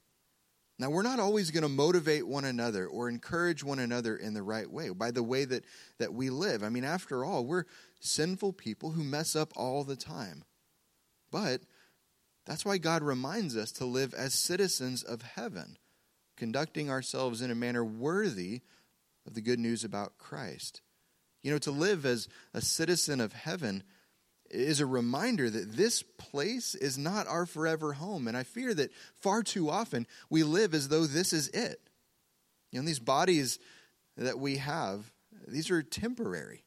Now, 0.78 0.92
we're 0.92 1.02
not 1.02 1.20
always 1.20 1.52
going 1.52 1.64
to 1.64 1.70
motivate 1.70 2.26
one 2.26 2.46
another 2.46 2.88
or 2.88 3.10
encourage 3.10 3.64
one 3.64 3.80
another 3.80 4.16
in 4.16 4.34
the 4.34 4.44
right 4.44 4.70
way 4.70 4.90
by 4.90 5.12
the 5.12 5.24
way 5.24 5.44
that, 5.46 5.66
that 5.98 6.14
we 6.14 6.30
live. 6.30 6.64
I 6.64 6.70
mean, 6.70 6.86
after 6.86 7.26
all, 7.26 7.44
we're 7.44 7.66
sinful 8.00 8.54
people 8.54 8.92
who 8.92 9.04
mess 9.04 9.36
up 9.36 9.52
all 9.58 9.84
the 9.84 9.98
time. 9.98 10.44
But 11.32 11.62
that's 12.46 12.64
why 12.64 12.78
God 12.78 13.04
reminds 13.04 13.58
us 13.58 13.72
to 13.74 13.86
live 13.86 14.14
as 14.14 14.34
citizens 14.34 15.04
of 15.04 15.22
heaven. 15.24 15.78
conducting 16.40 16.90
ourselves 16.90 17.42
in 17.42 17.52
a 17.52 17.56
manner 17.56 17.84
worthy 17.86 18.62
of 19.28 19.36
the 19.36 19.42
good 19.42 19.60
news 19.60 19.84
about 19.84 20.18
Christ. 20.18 20.82
You 21.44 21.52
know, 21.52 21.60
to 21.60 21.72
live 21.72 22.06
as 22.06 22.28
a 22.54 22.62
citizen 22.62 23.22
of 23.22 23.34
heaven 23.34 23.84
is 24.52 24.80
a 24.80 24.86
reminder 24.86 25.50
that 25.50 25.74
this 25.76 26.04
place 26.18 26.76
is 26.76 26.98
not 26.98 27.28
our 27.28 27.46
forever 27.46 27.94
home. 27.94 28.28
And 28.28 28.36
I 28.36 28.44
fear 28.44 28.74
that 28.74 28.92
far 29.16 29.44
too 29.44 29.70
often 29.70 30.08
we 30.30 30.44
live 30.44 30.74
as 30.74 30.88
though 30.88 31.06
this 31.06 31.34
is 31.34 31.48
it. 31.50 31.80
You 32.72 32.80
know, 32.80 32.86
these 32.86 33.00
bodies 33.00 33.60
that 34.18 34.40
we 34.40 34.58
have, 34.58 35.12
these 35.48 35.72
are 35.72 35.82
temporary. 35.82 36.64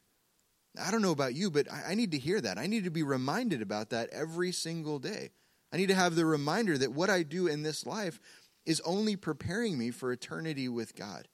I 0.81 0.91
don't 0.91 1.03
know 1.03 1.13
about 1.13 1.35
you, 1.35 1.51
but 1.51 1.67
I 1.71 1.95
need 1.95 2.13
to 2.13 2.19
hear 2.19 2.41
that. 2.41 2.59
I 2.59 2.67
need 2.67 2.85
to 2.85 2.91
be 2.91 3.03
reminded 3.03 3.61
about 3.61 3.91
that 3.91 4.09
every 4.11 4.53
single 4.53 4.99
day. 4.99 5.31
I 5.73 5.77
need 5.77 5.89
to 5.89 5.95
have 5.95 6.15
the 6.15 6.27
reminder 6.27 6.77
that 6.79 6.93
what 6.93 7.11
I 7.11 7.23
do 7.23 7.47
in 7.47 7.63
this 7.63 7.87
life 7.87 8.21
is 8.65 8.81
only 8.85 9.17
preparing 9.17 9.77
me 9.77 9.91
for 9.91 10.13
eternity 10.13 10.69
with 10.69 10.95
God. 10.95 11.29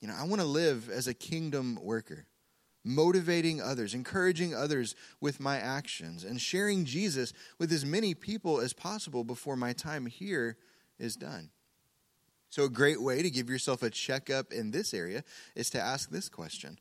You 0.00 0.08
know, 0.08 0.14
I 0.18 0.24
want 0.24 0.40
to 0.40 0.46
live 0.46 0.88
as 0.90 1.08
a 1.08 1.14
kingdom 1.14 1.78
worker, 1.82 2.26
motivating 2.84 3.60
others, 3.60 3.94
encouraging 3.94 4.54
others 4.54 4.94
with 5.20 5.40
my 5.40 5.58
actions, 5.58 6.24
and 6.24 6.40
sharing 6.40 6.84
Jesus 6.84 7.32
with 7.58 7.72
as 7.72 7.84
many 7.84 8.14
people 8.14 8.60
as 8.60 8.72
possible 8.72 9.24
before 9.24 9.56
my 9.56 9.72
time 9.72 10.06
here 10.06 10.56
is 10.98 11.16
done. 11.16 11.50
So, 12.50 12.64
a 12.64 12.70
great 12.70 13.02
way 13.02 13.22
to 13.22 13.30
give 13.30 13.50
yourself 13.50 13.82
a 13.82 13.90
checkup 13.90 14.52
in 14.52 14.70
this 14.70 14.94
area 14.94 15.22
is 15.54 15.68
to 15.70 15.80
ask 15.80 16.10
this 16.10 16.28
question 16.28 16.78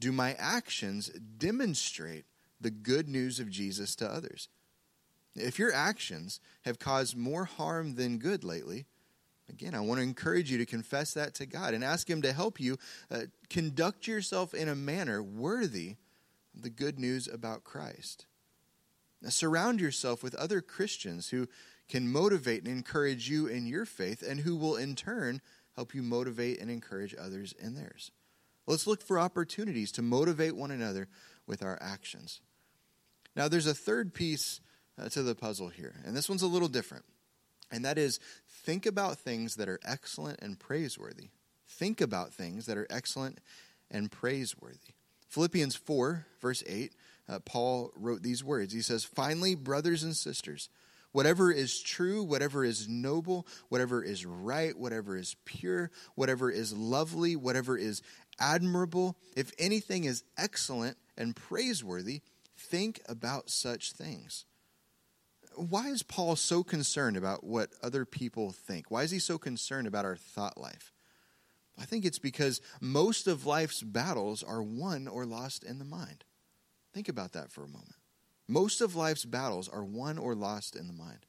Do 0.00 0.12
my 0.12 0.34
actions 0.38 1.08
demonstrate 1.08 2.24
the 2.60 2.70
good 2.70 3.08
news 3.08 3.38
of 3.38 3.50
Jesus 3.50 3.94
to 3.96 4.10
others? 4.10 4.48
If 5.36 5.58
your 5.58 5.72
actions 5.72 6.40
have 6.62 6.78
caused 6.78 7.16
more 7.16 7.44
harm 7.44 7.96
than 7.96 8.18
good 8.18 8.44
lately, 8.44 8.86
again, 9.48 9.74
I 9.74 9.80
want 9.80 9.98
to 9.98 10.02
encourage 10.02 10.50
you 10.50 10.58
to 10.58 10.66
confess 10.66 11.14
that 11.14 11.34
to 11.34 11.46
God 11.46 11.74
and 11.74 11.84
ask 11.84 12.08
Him 12.08 12.22
to 12.22 12.32
help 12.32 12.60
you 12.60 12.78
uh, 13.10 13.22
conduct 13.50 14.06
yourself 14.06 14.54
in 14.54 14.68
a 14.68 14.74
manner 14.74 15.22
worthy 15.22 15.96
of 16.54 16.62
the 16.62 16.70
good 16.70 16.98
news 16.98 17.28
about 17.28 17.64
Christ. 17.64 18.26
Now, 19.22 19.30
surround 19.30 19.80
yourself 19.80 20.22
with 20.22 20.34
other 20.34 20.60
Christians 20.60 21.30
who 21.30 21.48
can 21.88 22.10
motivate 22.10 22.64
and 22.64 22.72
encourage 22.72 23.28
you 23.28 23.46
in 23.46 23.66
your 23.66 23.84
faith 23.84 24.22
and 24.22 24.40
who 24.40 24.56
will 24.56 24.76
in 24.76 24.94
turn 24.94 25.40
help 25.76 25.94
you 25.94 26.02
motivate 26.02 26.60
and 26.60 26.70
encourage 26.70 27.14
others 27.18 27.52
in 27.58 27.74
theirs. 27.74 28.10
Let's 28.66 28.86
look 28.86 29.02
for 29.02 29.18
opportunities 29.18 29.92
to 29.92 30.02
motivate 30.02 30.56
one 30.56 30.70
another 30.70 31.08
with 31.46 31.62
our 31.62 31.78
actions. 31.82 32.40
Now, 33.36 33.48
there's 33.48 33.66
a 33.66 33.74
third 33.74 34.14
piece 34.14 34.60
uh, 34.98 35.08
to 35.10 35.22
the 35.22 35.34
puzzle 35.34 35.68
here. 35.68 35.96
And 36.04 36.16
this 36.16 36.28
one's 36.28 36.42
a 36.42 36.46
little 36.46 36.68
different. 36.68 37.04
And 37.70 37.84
that 37.84 37.98
is 37.98 38.20
think 38.64 38.86
about 38.86 39.18
things 39.18 39.56
that 39.56 39.68
are 39.68 39.80
excellent 39.84 40.40
and 40.40 40.58
praiseworthy. 40.58 41.28
Think 41.68 42.00
about 42.00 42.32
things 42.32 42.66
that 42.66 42.76
are 42.76 42.86
excellent 42.90 43.38
and 43.90 44.10
praiseworthy. 44.10 44.94
Philippians 45.28 45.76
4, 45.76 46.26
verse 46.40 46.62
8, 46.66 46.92
uh, 47.28 47.38
Paul 47.44 47.90
wrote 47.96 48.22
these 48.22 48.44
words. 48.44 48.72
He 48.72 48.82
says, 48.82 49.04
Finally, 49.04 49.54
brothers 49.54 50.02
and 50.02 50.16
sisters, 50.16 50.68
whatever 51.12 51.50
is 51.50 51.80
true, 51.80 52.22
whatever 52.22 52.64
is 52.64 52.88
noble, 52.88 53.46
whatever 53.68 54.02
is 54.02 54.24
right, 54.24 54.76
whatever 54.78 55.16
is 55.16 55.36
pure, 55.44 55.90
whatever 56.14 56.50
is 56.50 56.72
lovely, 56.72 57.36
whatever 57.36 57.76
is 57.76 58.02
admirable, 58.38 59.16
if 59.36 59.52
anything 59.58 60.04
is 60.04 60.24
excellent 60.38 60.96
and 61.16 61.36
praiseworthy, 61.36 62.22
think 62.56 63.00
about 63.08 63.50
such 63.50 63.92
things 63.92 64.44
why 65.56 65.88
is 65.88 66.02
Paul 66.02 66.36
so 66.36 66.62
concerned 66.62 67.16
about 67.16 67.44
what 67.44 67.70
other 67.82 68.04
people 68.04 68.52
think? 68.52 68.90
Why 68.90 69.02
is 69.02 69.10
he 69.10 69.18
so 69.18 69.38
concerned 69.38 69.86
about 69.86 70.04
our 70.04 70.16
thought 70.16 70.58
life? 70.58 70.92
I 71.78 71.84
think 71.84 72.04
it's 72.04 72.18
because 72.18 72.60
most 72.80 73.26
of 73.26 73.46
life's 73.46 73.82
battles 73.82 74.42
are 74.42 74.62
won 74.62 75.08
or 75.08 75.26
lost 75.26 75.64
in 75.64 75.78
the 75.78 75.84
mind. 75.84 76.24
Think 76.92 77.08
about 77.08 77.32
that 77.32 77.50
for 77.50 77.64
a 77.64 77.68
moment. 77.68 77.96
Most 78.46 78.80
of 78.80 78.94
life's 78.94 79.24
battles 79.24 79.68
are 79.68 79.84
won 79.84 80.18
or 80.18 80.34
lost 80.34 80.76
in 80.76 80.86
the 80.86 80.92
mind. 80.92 81.26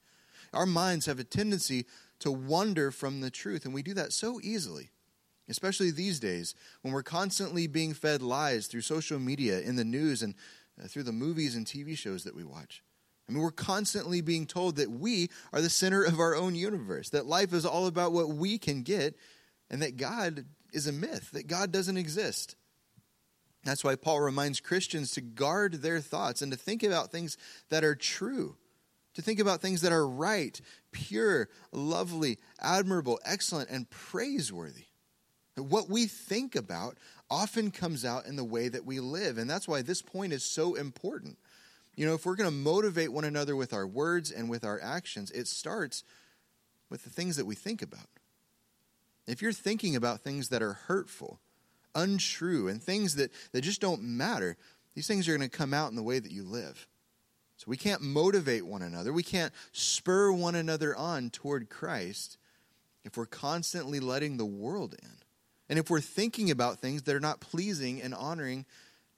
Our 0.53 0.65
minds 0.65 1.07
have 1.07 1.19
a 1.19 1.23
tendency 1.23 1.85
to 2.19 2.31
wander 2.31 2.91
from 2.91 3.21
the 3.21 3.31
truth, 3.31 3.65
and 3.65 3.73
we 3.73 3.81
do 3.81 3.93
that 3.95 4.13
so 4.13 4.39
easily, 4.43 4.91
especially 5.49 5.91
these 5.91 6.19
days 6.19 6.53
when 6.81 6.93
we're 6.93 7.03
constantly 7.03 7.67
being 7.67 7.93
fed 7.93 8.21
lies 8.21 8.67
through 8.67 8.81
social 8.81 9.19
media, 9.19 9.59
in 9.59 9.75
the 9.75 9.83
news, 9.83 10.21
and 10.21 10.35
uh, 10.81 10.87
through 10.87 11.03
the 11.03 11.11
movies 11.11 11.55
and 11.55 11.65
TV 11.65 11.97
shows 11.97 12.23
that 12.23 12.35
we 12.35 12.43
watch. 12.43 12.83
I 13.27 13.31
mean, 13.31 13.41
we're 13.41 13.51
constantly 13.51 14.21
being 14.21 14.45
told 14.45 14.75
that 14.75 14.91
we 14.91 15.29
are 15.51 15.61
the 15.61 15.69
center 15.69 16.03
of 16.03 16.19
our 16.19 16.35
own 16.35 16.55
universe, 16.55 17.09
that 17.09 17.25
life 17.25 17.53
is 17.53 17.65
all 17.65 17.87
about 17.87 18.11
what 18.11 18.29
we 18.29 18.57
can 18.57 18.83
get, 18.83 19.15
and 19.69 19.81
that 19.81 19.97
God 19.97 20.45
is 20.73 20.85
a 20.87 20.91
myth, 20.91 21.31
that 21.31 21.47
God 21.47 21.71
doesn't 21.71 21.97
exist. 21.97 22.55
That's 23.63 23.83
why 23.83 23.95
Paul 23.95 24.21
reminds 24.21 24.59
Christians 24.59 25.11
to 25.11 25.21
guard 25.21 25.81
their 25.81 25.99
thoughts 25.99 26.43
and 26.43 26.51
to 26.51 26.57
think 26.57 26.83
about 26.83 27.11
things 27.11 27.35
that 27.69 27.83
are 27.83 27.95
true, 27.95 28.57
to 29.15 29.23
think 29.23 29.39
about 29.39 29.59
things 29.59 29.81
that 29.81 29.91
are 29.91 30.07
right, 30.07 30.61
pure, 30.91 31.49
lovely, 31.71 32.37
admirable, 32.59 33.19
excellent, 33.25 33.71
and 33.71 33.89
praiseworthy. 33.89 34.85
What 35.57 35.89
we 35.89 36.05
think 36.05 36.55
about 36.55 36.97
often 37.29 37.71
comes 37.71 38.05
out 38.05 38.27
in 38.27 38.35
the 38.35 38.43
way 38.43 38.67
that 38.67 38.85
we 38.85 38.99
live, 38.99 39.39
and 39.39 39.49
that's 39.49 39.67
why 39.67 39.81
this 39.81 40.01
point 40.01 40.31
is 40.31 40.43
so 40.43 40.75
important. 40.75 41.39
You 41.95 42.05
know, 42.05 42.13
if 42.13 42.25
we're 42.25 42.35
going 42.35 42.49
to 42.49 42.55
motivate 42.55 43.11
one 43.11 43.23
another 43.23 43.55
with 43.55 43.73
our 43.73 43.87
words 43.87 44.31
and 44.31 44.49
with 44.49 44.63
our 44.65 44.79
actions, 44.81 45.31
it 45.31 45.47
starts 45.47 46.03
with 46.89 47.03
the 47.03 47.09
things 47.09 47.37
that 47.37 47.45
we 47.45 47.55
think 47.55 47.81
about. 47.81 48.07
If 49.27 49.41
you're 49.41 49.53
thinking 49.53 49.95
about 49.95 50.21
things 50.21 50.49
that 50.49 50.61
are 50.61 50.73
hurtful, 50.73 51.39
untrue, 51.95 52.67
and 52.67 52.81
things 52.81 53.15
that, 53.15 53.31
that 53.53 53.61
just 53.61 53.81
don't 53.81 54.03
matter, 54.03 54.57
these 54.93 55.07
things 55.07 55.27
are 55.27 55.37
going 55.37 55.49
to 55.49 55.57
come 55.57 55.73
out 55.73 55.89
in 55.89 55.95
the 55.95 56.03
way 56.03 56.19
that 56.19 56.31
you 56.31 56.43
live. 56.43 56.87
So 57.57 57.65
we 57.67 57.77
can't 57.77 58.01
motivate 58.01 58.65
one 58.65 58.81
another. 58.81 59.13
We 59.13 59.23
can't 59.23 59.53
spur 59.71 60.31
one 60.31 60.55
another 60.55 60.95
on 60.95 61.29
toward 61.29 61.69
Christ 61.69 62.37
if 63.03 63.15
we're 63.15 63.25
constantly 63.25 63.99
letting 63.99 64.37
the 64.37 64.45
world 64.45 64.95
in. 65.01 65.11
And 65.69 65.79
if 65.79 65.89
we're 65.89 66.01
thinking 66.01 66.51
about 66.51 66.79
things 66.79 67.03
that 67.03 67.15
are 67.15 67.21
not 67.21 67.39
pleasing 67.39 68.01
and 68.01 68.13
honoring 68.13 68.65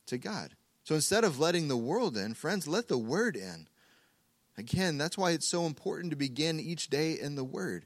to 0.06 0.18
God. 0.18 0.56
So 0.88 0.96
instead 0.96 1.25
of 1.25 1.38
letting 1.38 1.67
the 1.67 1.75
world 1.75 2.15
in, 2.15 2.34
friends, 2.34 2.65
let 2.65 2.88
the 2.88 2.98
word 2.98 3.36
in. 3.36 3.67
Again, 4.58 4.98
that's 4.98 5.17
why 5.17 5.32
it's 5.32 5.46
so 5.46 5.65
important 5.65 6.12
to 6.12 6.15
begin 6.15 6.62
each 6.62 6.89
day 6.89 7.20
in 7.20 7.36
the 7.36 7.44
word. 7.44 7.86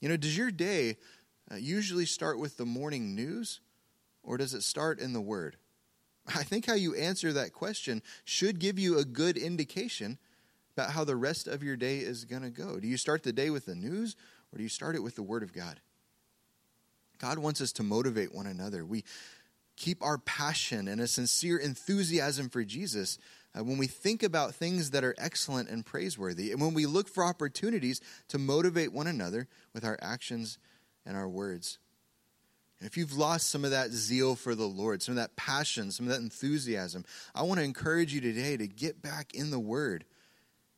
You 0.00 0.08
know, 0.08 0.16
does 0.16 0.36
your 0.36 0.50
day 0.50 0.96
uh, 1.48 1.54
usually 1.54 2.06
start 2.06 2.40
with 2.40 2.56
the 2.56 2.66
morning 2.66 3.14
news 3.14 3.60
or 4.24 4.36
does 4.36 4.52
it 4.52 4.64
start 4.64 4.98
in 4.98 5.12
the 5.12 5.20
word? 5.20 5.58
I 6.26 6.42
think 6.42 6.66
how 6.66 6.74
you 6.74 6.92
answer 6.96 7.32
that 7.34 7.52
question 7.52 8.02
should 8.24 8.58
give 8.58 8.80
you 8.80 8.98
a 8.98 9.04
good 9.04 9.36
indication 9.36 10.18
about 10.76 10.90
how 10.90 11.04
the 11.04 11.14
rest 11.14 11.46
of 11.46 11.62
your 11.62 11.76
day 11.76 11.98
is 11.98 12.24
going 12.24 12.42
to 12.42 12.50
go. 12.50 12.80
Do 12.80 12.88
you 12.88 12.96
start 12.96 13.22
the 13.22 13.32
day 13.32 13.48
with 13.50 13.66
the 13.66 13.76
news 13.76 14.16
or 14.52 14.56
do 14.56 14.64
you 14.64 14.68
start 14.68 14.96
it 14.96 15.04
with 15.04 15.14
the 15.14 15.22
word 15.22 15.44
of 15.44 15.52
God? 15.52 15.78
God 17.18 17.38
wants 17.38 17.60
us 17.60 17.70
to 17.74 17.84
motivate 17.84 18.34
one 18.34 18.48
another. 18.48 18.84
We 18.84 19.04
keep 19.76 20.02
our 20.02 20.18
passion 20.18 20.88
and 20.88 21.00
a 21.00 21.06
sincere 21.06 21.56
enthusiasm 21.58 22.48
for 22.48 22.64
Jesus 22.64 23.18
uh, 23.56 23.64
when 23.64 23.78
we 23.78 23.86
think 23.86 24.22
about 24.22 24.54
things 24.54 24.90
that 24.90 25.04
are 25.04 25.14
excellent 25.18 25.68
and 25.68 25.84
praiseworthy, 25.84 26.52
and 26.52 26.60
when 26.60 26.74
we 26.74 26.86
look 26.86 27.08
for 27.08 27.24
opportunities 27.24 28.00
to 28.28 28.38
motivate 28.38 28.92
one 28.92 29.06
another 29.06 29.48
with 29.74 29.84
our 29.84 29.98
actions 30.00 30.58
and 31.04 31.16
our 31.16 31.28
words. 31.28 31.78
And 32.80 32.88
if 32.88 32.96
you've 32.96 33.16
lost 33.16 33.50
some 33.50 33.64
of 33.64 33.70
that 33.70 33.92
zeal 33.92 34.34
for 34.34 34.54
the 34.54 34.66
Lord, 34.66 35.02
some 35.02 35.12
of 35.12 35.16
that 35.16 35.36
passion, 35.36 35.90
some 35.90 36.06
of 36.06 36.12
that 36.12 36.20
enthusiasm, 36.20 37.04
I 37.34 37.42
want 37.42 37.58
to 37.58 37.64
encourage 37.64 38.12
you 38.12 38.20
today 38.20 38.56
to 38.56 38.66
get 38.66 39.02
back 39.02 39.34
in 39.34 39.50
the 39.50 39.60
Word 39.60 40.04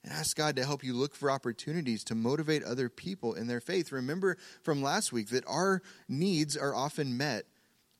and 0.02 0.12
ask 0.12 0.36
God 0.36 0.56
to 0.56 0.66
help 0.66 0.84
you 0.84 0.92
look 0.92 1.14
for 1.14 1.30
opportunities 1.30 2.04
to 2.04 2.14
motivate 2.14 2.62
other 2.62 2.90
people 2.90 3.32
in 3.32 3.46
their 3.46 3.60
faith. 3.60 3.90
Remember 3.90 4.36
from 4.62 4.82
last 4.82 5.12
week 5.12 5.28
that 5.30 5.44
our 5.46 5.80
needs 6.08 6.56
are 6.56 6.74
often 6.74 7.16
met 7.16 7.46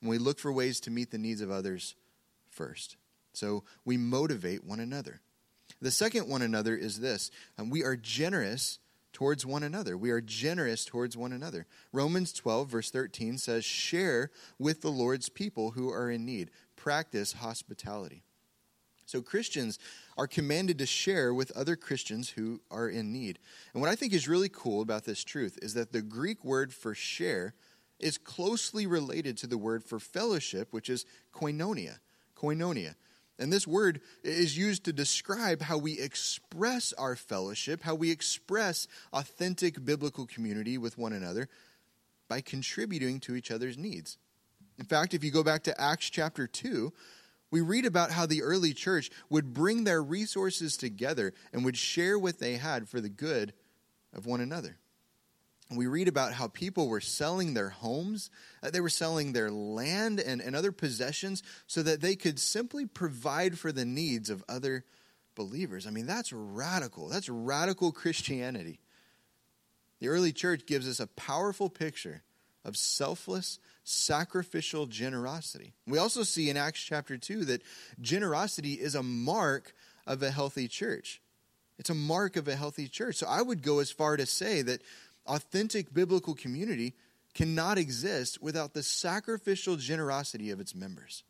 and 0.05 0.11
we 0.11 0.19
look 0.19 0.39
for 0.39 0.53
ways 0.53 0.81
to 0.81 0.91
meet 0.91 1.11
the 1.11 1.17
needs 1.17 1.41
of 1.41 1.51
others 1.51 1.95
first. 2.51 2.99
So 3.33 3.65
we 3.87 3.97
motivate 3.97 4.63
one 4.63 4.79
another. 4.79 5.23
The 5.81 5.91
second 5.91 6.29
one 6.29 6.43
another 6.43 6.77
is 6.77 7.01
this 7.01 7.31
um, 7.57 7.71
we 7.71 7.83
are 7.83 7.97
generous 7.97 8.81
towards 9.15 9.47
one 9.47 9.63
another. 9.63 9.97
We 9.97 10.11
are 10.11 10.21
generous 10.21 10.85
towards 10.85 11.17
one 11.17 11.33
another. 11.33 11.67
Romans 11.91 12.35
12, 12.35 12.69
verse 12.69 12.91
13 12.91 13.39
says, 13.39 13.65
Share 13.65 14.31
with 14.59 14.83
the 14.83 14.91
Lord's 14.91 15.31
people 15.31 15.71
who 15.71 15.89
are 15.89 16.11
in 16.11 16.27
need, 16.27 16.51
practice 16.77 17.33
hospitality. 17.33 18.25
So 19.07 19.23
Christians 19.23 19.79
are 20.19 20.27
commanded 20.27 20.79
to 20.79 20.87
share 20.87 21.33
with 21.33 21.51
other 21.53 21.77
Christians 21.77 22.29
who 22.31 22.61
are 22.71 22.91
in 22.91 23.11
need. 23.11 23.39
And 23.73 23.81
what 23.81 23.91
I 23.91 23.97
think 23.97 24.13
is 24.13 24.29
really 24.29 24.51
cool 24.51 24.83
about 24.83 25.05
this 25.05 25.25
truth 25.25 25.59
is 25.63 25.73
that 25.75 25.93
the 25.93 26.03
Greek 26.03 26.45
word 26.45 26.75
for 26.75 26.95
share 26.95 27.55
is 28.05 28.19
closely 28.19 28.87
related 28.87 29.39
to 29.39 29.47
the 29.47 29.57
word 29.57 29.83
for 29.83 29.99
fellowship, 29.99 30.69
which 30.73 30.91
is 30.91 31.07
koinonia. 31.33 31.99
Koinonia. 32.37 32.95
And 33.39 33.53
this 33.53 33.67
word 33.67 34.01
is 34.23 34.57
used 34.57 34.85
to 34.85 34.93
describe 34.93 35.63
how 35.63 35.79
we 35.79 35.99
express 35.99 36.93
our 36.93 37.17
fellowship, 37.17 37.83
how 37.83 37.95
we 37.95 38.11
express 38.11 38.87
authentic 39.13 39.83
biblical 39.85 40.27
community 40.27 40.77
with 40.77 40.99
one 40.99 41.15
another 41.15 41.49
by 42.29 42.43
contributing 42.43 43.21
to 43.21 43.35
each 43.35 43.51
other's 43.51 43.79
needs. 43.79 44.19
In 44.79 44.85
fact, 44.85 45.15
if 45.15 45.25
you 45.25 45.31
go 45.31 45.43
back 45.43 45.63
to 45.65 45.81
Acts 45.81 46.11
chapter 46.11 46.47
2, 46.47 46.93
we 47.51 47.63
read 47.63 47.87
about 47.87 48.11
how 48.11 48.27
the 48.27 48.43
early 48.43 48.75
church 48.75 49.11
would 49.31 49.55
bring 49.55 49.85
their 49.85 50.03
resources 50.03 50.77
together 50.77 51.33
and 51.53 51.65
would 51.65 51.77
share 51.77 52.19
what 52.19 52.39
they 52.39 52.57
had 52.57 52.89
for 52.89 53.01
the 53.01 53.09
good 53.09 53.55
of 54.13 54.27
one 54.27 54.41
another 54.41 54.79
we 55.71 55.87
read 55.87 56.09
about 56.09 56.35
how 56.35 56.49
people 56.49 56.89
were 56.89 57.01
selling 57.01 57.55
their 57.55 57.71
homes, 57.71 58.31
uh, 58.63 58.71
they 58.71 58.81
were 58.81 58.91
selling 58.91 59.33
their 59.33 59.51
land 59.51 60.21
and, 60.21 60.41
and 60.41 60.55
other 60.55 60.73
possessions 60.73 61.43
so 61.67 61.83
that 61.83 62.01
they 62.01 62.17
could 62.17 62.39
simply 62.39 62.87
provide 62.87 63.59
for 63.59 63.73
the 63.73 63.85
needs 63.85 64.29
of 64.29 64.45
other 64.49 64.85
believers. 65.35 65.87
I 65.87 65.91
mean, 65.91 66.07
that's 66.07 66.33
radical. 66.33 67.09
That's 67.09 67.29
radical 67.29 67.93
Christianity. 67.93 68.79
The 70.01 70.09
early 70.09 70.33
church 70.33 70.67
gives 70.67 70.89
us 70.89 71.01
a 71.01 71.07
powerful 71.07 71.71
picture 71.71 72.23
of 72.65 72.77
selfless, 72.77 73.59
sacrificial 73.85 74.87
generosity. 74.87 75.75
We 75.87 75.99
also 75.99 76.23
see 76.23 76.51
in 76.51 76.57
Acts 76.57 76.81
chapter 76.81 77.17
2 77.17 77.47
that 77.47 77.63
generosity 78.01 78.75
is 78.75 78.95
a 78.95 79.03
mark 79.03 79.75
of 80.07 80.23
a 80.23 80.31
healthy 80.31 80.69
church. 80.69 81.21
It's 81.79 81.91
a 81.91 81.95
mark 81.95 82.37
of 82.37 82.49
a 82.49 82.57
healthy 82.57 82.89
church. 82.89 83.17
So 83.17 83.27
I 83.27 83.43
would 83.43 83.63
go 83.63 83.81
as 83.81 83.91
far 83.91 84.17
to 84.17 84.27
say 84.27 84.63
that 84.63 84.83
authentic 85.27 85.93
biblical 85.93 86.35
community 86.35 86.95
cannot 87.35 87.79
exist 87.79 88.41
without 88.41 88.75
the 88.75 88.83
sacrificial 88.83 89.77
generosity 89.77 90.51
of 90.51 90.61
its 90.61 90.75
members. 90.75 91.25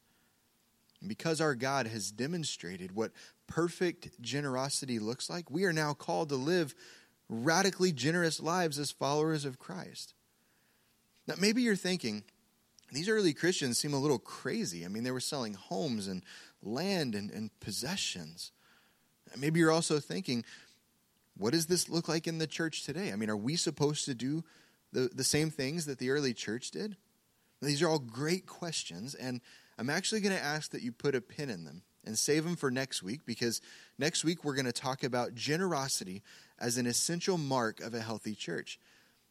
And 1.01 1.09
because 1.09 1.41
our 1.41 1.55
God 1.55 1.87
has 1.87 2.11
demonstrated 2.11 2.95
what 2.95 3.13
perfect 3.47 4.21
generosity 4.21 4.99
looks 4.99 5.29
like, 5.29 5.51
we 5.51 5.65
are 5.65 5.73
now 5.73 5.93
called 5.95 6.29
to 6.31 6.37
live 6.37 6.75
radically 7.29 7.93
generous 7.93 8.41
lives 8.41 8.79
as 8.79 8.91
followers 8.91 9.45
of 9.45 9.59
Christ. 9.59 10.15
Now, 11.27 11.35
maybe 11.39 11.63
you're 11.63 11.77
thinking, 11.77 12.25
these 12.93 13.09
early 13.09 13.33
Christians 13.33 13.79
seem 13.79 13.95
a 13.95 13.99
little 13.99 14.19
crazy. 14.19 14.85
I 14.85 14.89
mean, 14.89 15.05
they 15.05 15.11
were 15.11 15.21
selling 15.21 15.55
homes 15.55 16.07
and 16.07 16.23
land 16.63 17.15
and, 17.15 17.31
and 17.31 17.51
possessions. 17.61 18.53
Maybe 19.37 19.59
you're 19.59 19.71
also 19.71 19.99
thinking, 19.99 20.45
what 21.37 21.53
does 21.53 21.67
this 21.67 21.89
look 21.89 22.09
like 22.09 22.27
in 22.27 22.39
the 22.39 22.47
church 22.47 22.85
today? 22.85 23.13
I 23.13 23.17
mean, 23.17 23.31
are 23.31 23.37
we 23.37 23.57
supposed 23.57 24.05
to 24.07 24.15
do 24.15 24.45
the, 24.93 25.11
the 25.15 25.25
same 25.25 25.51
things 25.51 25.87
that 25.87 25.99
the 25.99 26.11
early 26.11 26.35
church 26.35 26.71
did? 26.71 26.97
These 27.61 27.83
are 27.83 27.89
all 27.89 27.99
great 27.99 28.47
questions, 28.47 29.15
and 29.15 29.41
I'm 29.79 29.91
actually 29.91 30.21
going 30.21 30.37
to 30.37 30.43
ask 30.43 30.71
that 30.73 30.83
you 30.83 30.93
put 30.93 31.15
a 31.15 31.21
pin 31.21 31.51
in 31.51 31.65
them 31.65 31.83
and 32.05 32.19
save 32.19 32.45
them 32.45 32.57
for 32.57 32.71
next 32.71 33.03
week 33.03 33.21
because 33.25 33.61
next 33.99 34.25
week 34.25 34.45
we're 34.45 34.55
going 34.55 34.67
to 34.67 34.73
talk 34.73 35.03
about 35.03 35.35
generosity 35.35 36.23
as 36.59 36.77
an 36.77 36.87
essential 36.87 37.39
mark 37.39 37.81
of 37.81 37.95
a 37.95 38.01
healthy 38.01 38.35
church. 38.35 38.79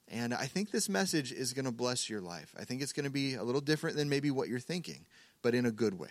And 0.07 0.33
I 0.33 0.45
think 0.45 0.71
this 0.71 0.89
message 0.89 1.31
is 1.31 1.53
going 1.53 1.65
to 1.65 1.71
bless 1.71 2.09
your 2.09 2.21
life. 2.21 2.53
I 2.59 2.65
think 2.65 2.81
it's 2.81 2.93
going 2.93 3.05
to 3.05 3.11
be 3.11 3.35
a 3.35 3.43
little 3.43 3.61
different 3.61 3.95
than 3.95 4.09
maybe 4.09 4.31
what 4.31 4.49
you're 4.49 4.59
thinking, 4.59 5.05
but 5.41 5.55
in 5.55 5.65
a 5.65 5.71
good 5.71 5.97
way. 5.97 6.09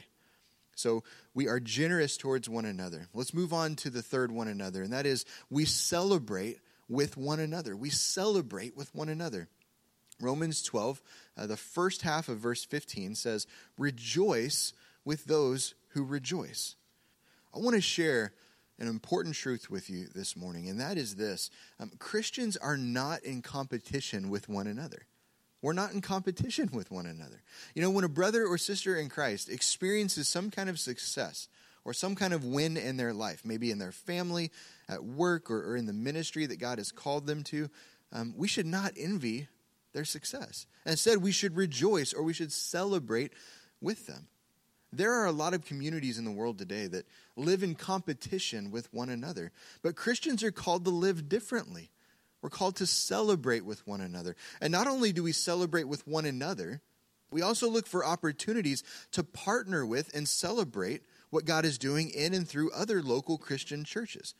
So 0.74 1.04
we 1.34 1.48
are 1.48 1.60
generous 1.60 2.16
towards 2.16 2.48
one 2.48 2.64
another. 2.64 3.08
Let's 3.14 3.34
move 3.34 3.52
on 3.52 3.76
to 3.76 3.90
the 3.90 4.02
third 4.02 4.32
one 4.32 4.48
another, 4.48 4.82
and 4.82 4.92
that 4.92 5.06
is 5.06 5.24
we 5.50 5.64
celebrate 5.64 6.58
with 6.88 7.16
one 7.16 7.40
another. 7.40 7.76
We 7.76 7.90
celebrate 7.90 8.76
with 8.76 8.94
one 8.94 9.08
another. 9.08 9.48
Romans 10.20 10.62
12, 10.62 11.02
uh, 11.36 11.46
the 11.46 11.56
first 11.56 12.02
half 12.02 12.28
of 12.28 12.38
verse 12.38 12.64
15 12.64 13.14
says, 13.14 13.46
Rejoice 13.76 14.72
with 15.04 15.24
those 15.24 15.74
who 15.88 16.04
rejoice. 16.04 16.76
I 17.54 17.58
want 17.58 17.74
to 17.74 17.82
share 17.82 18.32
an 18.78 18.88
important 18.88 19.34
truth 19.34 19.68
with 19.68 19.90
you 19.90 20.06
this 20.14 20.36
morning, 20.36 20.68
and 20.68 20.80
that 20.80 20.96
is 20.96 21.16
this 21.16 21.50
um, 21.78 21.90
Christians 21.98 22.56
are 22.56 22.76
not 22.76 23.22
in 23.22 23.42
competition 23.42 24.30
with 24.30 24.48
one 24.48 24.66
another. 24.66 25.06
We're 25.62 25.72
not 25.72 25.92
in 25.92 26.00
competition 26.00 26.70
with 26.72 26.90
one 26.90 27.06
another. 27.06 27.40
You 27.74 27.82
know, 27.82 27.90
when 27.90 28.04
a 28.04 28.08
brother 28.08 28.44
or 28.44 28.58
sister 28.58 28.96
in 28.96 29.08
Christ 29.08 29.48
experiences 29.48 30.28
some 30.28 30.50
kind 30.50 30.68
of 30.68 30.78
success 30.78 31.48
or 31.84 31.94
some 31.94 32.16
kind 32.16 32.34
of 32.34 32.44
win 32.44 32.76
in 32.76 32.96
their 32.96 33.14
life, 33.14 33.42
maybe 33.44 33.70
in 33.70 33.78
their 33.78 33.92
family, 33.92 34.50
at 34.88 35.04
work, 35.04 35.50
or, 35.50 35.72
or 35.72 35.76
in 35.76 35.86
the 35.86 35.92
ministry 35.92 36.46
that 36.46 36.58
God 36.58 36.78
has 36.78 36.90
called 36.92 37.26
them 37.26 37.44
to, 37.44 37.70
um, 38.12 38.34
we 38.36 38.48
should 38.48 38.66
not 38.66 38.92
envy 38.96 39.48
their 39.92 40.04
success. 40.04 40.66
Instead, 40.84 41.18
we 41.18 41.32
should 41.32 41.56
rejoice 41.56 42.12
or 42.12 42.22
we 42.22 42.32
should 42.32 42.52
celebrate 42.52 43.32
with 43.80 44.06
them. 44.06 44.26
There 44.92 45.12
are 45.12 45.26
a 45.26 45.32
lot 45.32 45.54
of 45.54 45.64
communities 45.64 46.18
in 46.18 46.24
the 46.24 46.30
world 46.30 46.58
today 46.58 46.86
that 46.88 47.06
live 47.36 47.62
in 47.62 47.74
competition 47.74 48.70
with 48.70 48.92
one 48.92 49.08
another, 49.08 49.52
but 49.82 49.96
Christians 49.96 50.42
are 50.42 50.50
called 50.50 50.84
to 50.84 50.90
live 50.90 51.28
differently. 51.28 51.90
We're 52.42 52.50
called 52.50 52.76
to 52.76 52.86
celebrate 52.86 53.64
with 53.64 53.86
one 53.86 54.00
another. 54.00 54.36
And 54.60 54.72
not 54.72 54.88
only 54.88 55.12
do 55.12 55.22
we 55.22 55.32
celebrate 55.32 55.84
with 55.84 56.06
one 56.06 56.26
another, 56.26 56.82
we 57.30 57.40
also 57.40 57.68
look 57.68 57.86
for 57.86 58.04
opportunities 58.04 58.82
to 59.12 59.24
partner 59.24 59.86
with 59.86 60.14
and 60.14 60.28
celebrate 60.28 61.02
what 61.30 61.46
God 61.46 61.64
is 61.64 61.78
doing 61.78 62.10
in 62.10 62.34
and 62.34 62.46
through 62.46 62.70
other 62.72 63.02
local 63.02 63.38
Christian 63.38 63.84
churches. 63.84 64.34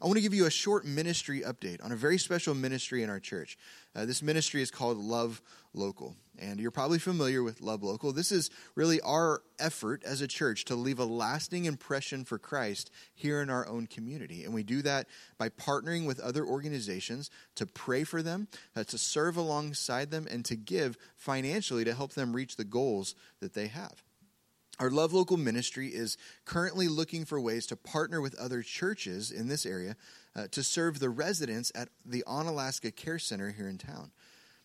I 0.00 0.06
want 0.06 0.16
to 0.16 0.22
give 0.22 0.34
you 0.34 0.46
a 0.46 0.50
short 0.50 0.84
ministry 0.84 1.40
update 1.40 1.84
on 1.84 1.92
a 1.92 1.96
very 1.96 2.18
special 2.18 2.54
ministry 2.54 3.02
in 3.02 3.10
our 3.10 3.20
church. 3.20 3.56
Uh, 3.94 4.04
this 4.04 4.22
ministry 4.22 4.62
is 4.62 4.70
called 4.70 4.98
Love 4.98 5.40
Local. 5.78 6.16
And 6.38 6.60
you're 6.60 6.70
probably 6.70 6.98
familiar 6.98 7.42
with 7.42 7.60
Love 7.60 7.82
Local. 7.82 8.12
This 8.12 8.30
is 8.30 8.50
really 8.74 9.00
our 9.00 9.42
effort 9.58 10.04
as 10.04 10.20
a 10.20 10.28
church 10.28 10.64
to 10.66 10.74
leave 10.74 10.98
a 10.98 11.04
lasting 11.04 11.64
impression 11.64 12.24
for 12.24 12.38
Christ 12.38 12.90
here 13.14 13.40
in 13.40 13.50
our 13.50 13.66
own 13.66 13.86
community. 13.86 14.44
And 14.44 14.52
we 14.52 14.62
do 14.62 14.82
that 14.82 15.08
by 15.38 15.48
partnering 15.48 16.06
with 16.06 16.20
other 16.20 16.44
organizations 16.44 17.30
to 17.56 17.66
pray 17.66 18.04
for 18.04 18.22
them, 18.22 18.48
uh, 18.76 18.84
to 18.84 18.98
serve 18.98 19.36
alongside 19.36 20.10
them, 20.10 20.26
and 20.30 20.44
to 20.44 20.56
give 20.56 20.98
financially 21.16 21.84
to 21.84 21.94
help 21.94 22.12
them 22.12 22.36
reach 22.36 22.56
the 22.56 22.64
goals 22.64 23.14
that 23.40 23.54
they 23.54 23.68
have. 23.68 24.02
Our 24.78 24.90
Love 24.90 25.12
Local 25.12 25.36
ministry 25.36 25.88
is 25.88 26.16
currently 26.44 26.86
looking 26.86 27.24
for 27.24 27.40
ways 27.40 27.66
to 27.66 27.76
partner 27.76 28.20
with 28.20 28.38
other 28.38 28.62
churches 28.62 29.32
in 29.32 29.48
this 29.48 29.66
area 29.66 29.96
uh, 30.36 30.46
to 30.52 30.62
serve 30.62 31.00
the 31.00 31.10
residents 31.10 31.72
at 31.74 31.88
the 32.04 32.22
Onalaska 32.28 32.94
Care 32.94 33.18
Center 33.18 33.50
here 33.50 33.68
in 33.68 33.78
town. 33.78 34.12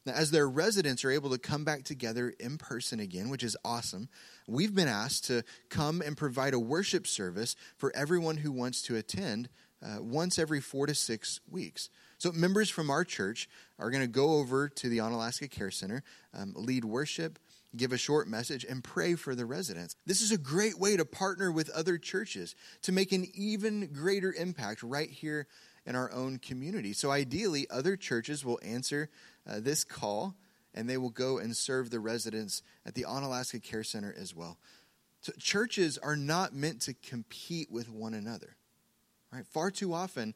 Now, 0.06 0.14
as 0.14 0.32
their 0.32 0.50
residents 0.50 1.06
are 1.06 1.12
able 1.12 1.30
to 1.30 1.38
come 1.38 1.64
back 1.64 1.84
together 1.84 2.34
in 2.40 2.58
person 2.58 3.00
again, 3.00 3.30
which 3.30 3.44
is 3.44 3.56
awesome, 3.64 4.10
we've 4.48 4.76
been 4.76 4.88
asked 4.88 5.26
to 5.26 5.44
come 5.70 6.02
and 6.02 6.18
provide 6.18 6.54
a 6.54 6.60
worship 6.60 7.08
service 7.08 7.56
for 7.78 7.96
everyone 7.96 8.38
who 8.38 8.52
wants 8.52 8.82
to 8.84 8.98
attend 8.98 9.50
uh, 9.84 10.02
once 10.02 10.40
every 10.40 10.62
four 10.62 10.88
to 10.88 10.96
six 10.96 11.40
weeks. 11.50 11.90
So, 12.18 12.32
members 12.32 12.70
from 12.70 12.90
our 12.90 13.04
church 13.04 13.50
are 13.80 13.92
going 13.92 14.04
to 14.04 14.08
go 14.08 14.36
over 14.36 14.70
to 14.70 14.90
the 14.90 15.00
Onalaska 15.00 15.50
Care 15.50 15.72
Center, 15.72 16.04
um, 16.34 16.54
lead 16.56 16.86
worship, 16.86 17.38
give 17.76 17.92
a 17.92 17.98
short 17.98 18.28
message, 18.28 18.64
and 18.64 18.84
pray 18.84 19.16
for 19.16 19.36
the 19.36 19.46
residents. 19.46 19.96
This 20.06 20.22
is 20.22 20.32
a 20.32 20.38
great 20.38 20.80
way 20.80 20.96
to 20.96 21.06
partner 21.06 21.52
with 21.52 21.70
other 21.72 21.98
churches 21.98 22.56
to 22.84 22.92
make 22.92 23.12
an 23.12 23.28
even 23.34 23.90
greater 23.92 24.34
impact 24.34 24.84
right 24.84 25.10
here 25.10 25.48
in 25.86 25.96
our 25.96 26.12
own 26.14 26.40
community. 26.40 26.94
So, 26.94 27.12
ideally, 27.12 27.68
other 27.70 27.98
churches 27.98 28.46
will 28.46 28.60
answer 28.64 29.10
uh, 29.48 29.60
this 29.60 29.84
call 29.84 30.36
and 30.74 30.90
they 30.90 30.98
will 30.98 31.10
go 31.10 31.38
and 31.38 31.56
serve 31.56 31.90
the 31.90 32.00
residents 32.00 32.64
at 32.86 32.96
the 32.96 33.04
Onalaska 33.04 33.62
Care 33.62 33.84
Center 33.84 34.14
as 34.18 34.36
well. 34.36 34.58
So, 35.22 35.32
churches 35.40 35.98
are 35.98 36.16
not 36.16 36.54
meant 36.54 36.82
to 36.82 36.94
compete 36.94 37.72
with 37.72 37.90
one 37.90 38.14
another. 38.14 38.56
Right? 39.32 39.46
Far 39.46 39.72
too 39.72 39.94
often, 39.94 40.34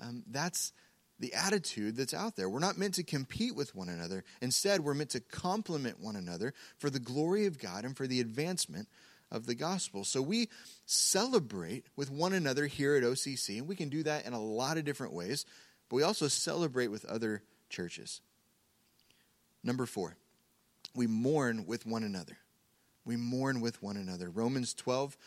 um, 0.00 0.22
that's 0.30 0.72
the 1.18 1.34
attitude 1.34 1.96
that's 1.96 2.14
out 2.14 2.36
there. 2.36 2.48
We're 2.48 2.60
not 2.60 2.78
meant 2.78 2.94
to 2.94 3.02
compete 3.02 3.56
with 3.56 3.74
one 3.74 3.88
another. 3.88 4.24
Instead, 4.40 4.80
we're 4.80 4.94
meant 4.94 5.10
to 5.10 5.20
complement 5.20 6.00
one 6.00 6.14
another 6.14 6.54
for 6.78 6.90
the 6.90 7.00
glory 7.00 7.46
of 7.46 7.58
God 7.58 7.84
and 7.84 7.96
for 7.96 8.06
the 8.06 8.20
advancement 8.20 8.88
of 9.30 9.46
the 9.46 9.54
gospel. 9.54 10.04
So 10.04 10.22
we 10.22 10.48
celebrate 10.86 11.86
with 11.96 12.10
one 12.10 12.32
another 12.32 12.66
here 12.66 12.94
at 12.94 13.02
OCC, 13.02 13.58
and 13.58 13.68
we 13.68 13.76
can 13.76 13.88
do 13.88 14.04
that 14.04 14.24
in 14.24 14.32
a 14.32 14.40
lot 14.40 14.78
of 14.78 14.84
different 14.84 15.12
ways, 15.12 15.44
but 15.88 15.96
we 15.96 16.02
also 16.02 16.28
celebrate 16.28 16.88
with 16.88 17.04
other 17.06 17.42
churches. 17.68 18.20
Number 19.68 19.84
four, 19.84 20.16
we 20.94 21.06
mourn 21.06 21.66
with 21.66 21.84
one 21.84 22.02
another. 22.02 22.38
We 23.04 23.16
mourn 23.16 23.60
with 23.60 23.82
one 23.82 23.98
another. 23.98 24.30
Romans 24.30 24.72
12, 24.72 25.18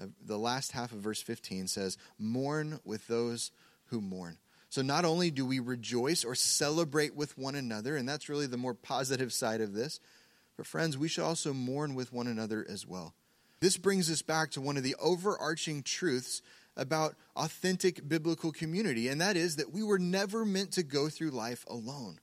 uh, 0.00 0.06
the 0.24 0.38
last 0.38 0.72
half 0.72 0.92
of 0.92 1.00
verse 1.00 1.20
15 1.20 1.66
says, 1.66 1.98
Mourn 2.18 2.80
with 2.82 3.06
those 3.08 3.50
who 3.88 4.00
mourn. 4.00 4.38
So 4.70 4.80
not 4.80 5.04
only 5.04 5.30
do 5.30 5.44
we 5.44 5.58
rejoice 5.58 6.24
or 6.24 6.34
celebrate 6.34 7.14
with 7.14 7.36
one 7.36 7.54
another, 7.54 7.94
and 7.94 8.08
that's 8.08 8.30
really 8.30 8.46
the 8.46 8.56
more 8.56 8.72
positive 8.72 9.34
side 9.34 9.60
of 9.60 9.74
this, 9.74 10.00
but 10.56 10.64
friends, 10.64 10.96
we 10.96 11.06
should 11.06 11.24
also 11.24 11.52
mourn 11.52 11.94
with 11.94 12.10
one 12.10 12.26
another 12.26 12.64
as 12.66 12.86
well. 12.86 13.12
This 13.60 13.76
brings 13.76 14.10
us 14.10 14.22
back 14.22 14.50
to 14.52 14.62
one 14.62 14.78
of 14.78 14.82
the 14.82 14.96
overarching 14.98 15.82
truths 15.82 16.40
about 16.74 17.16
authentic 17.36 18.08
biblical 18.08 18.50
community, 18.50 19.08
and 19.08 19.20
that 19.20 19.36
is 19.36 19.56
that 19.56 19.74
we 19.74 19.82
were 19.82 19.98
never 19.98 20.46
meant 20.46 20.72
to 20.72 20.82
go 20.82 21.10
through 21.10 21.32
life 21.32 21.66
alone. 21.68 22.18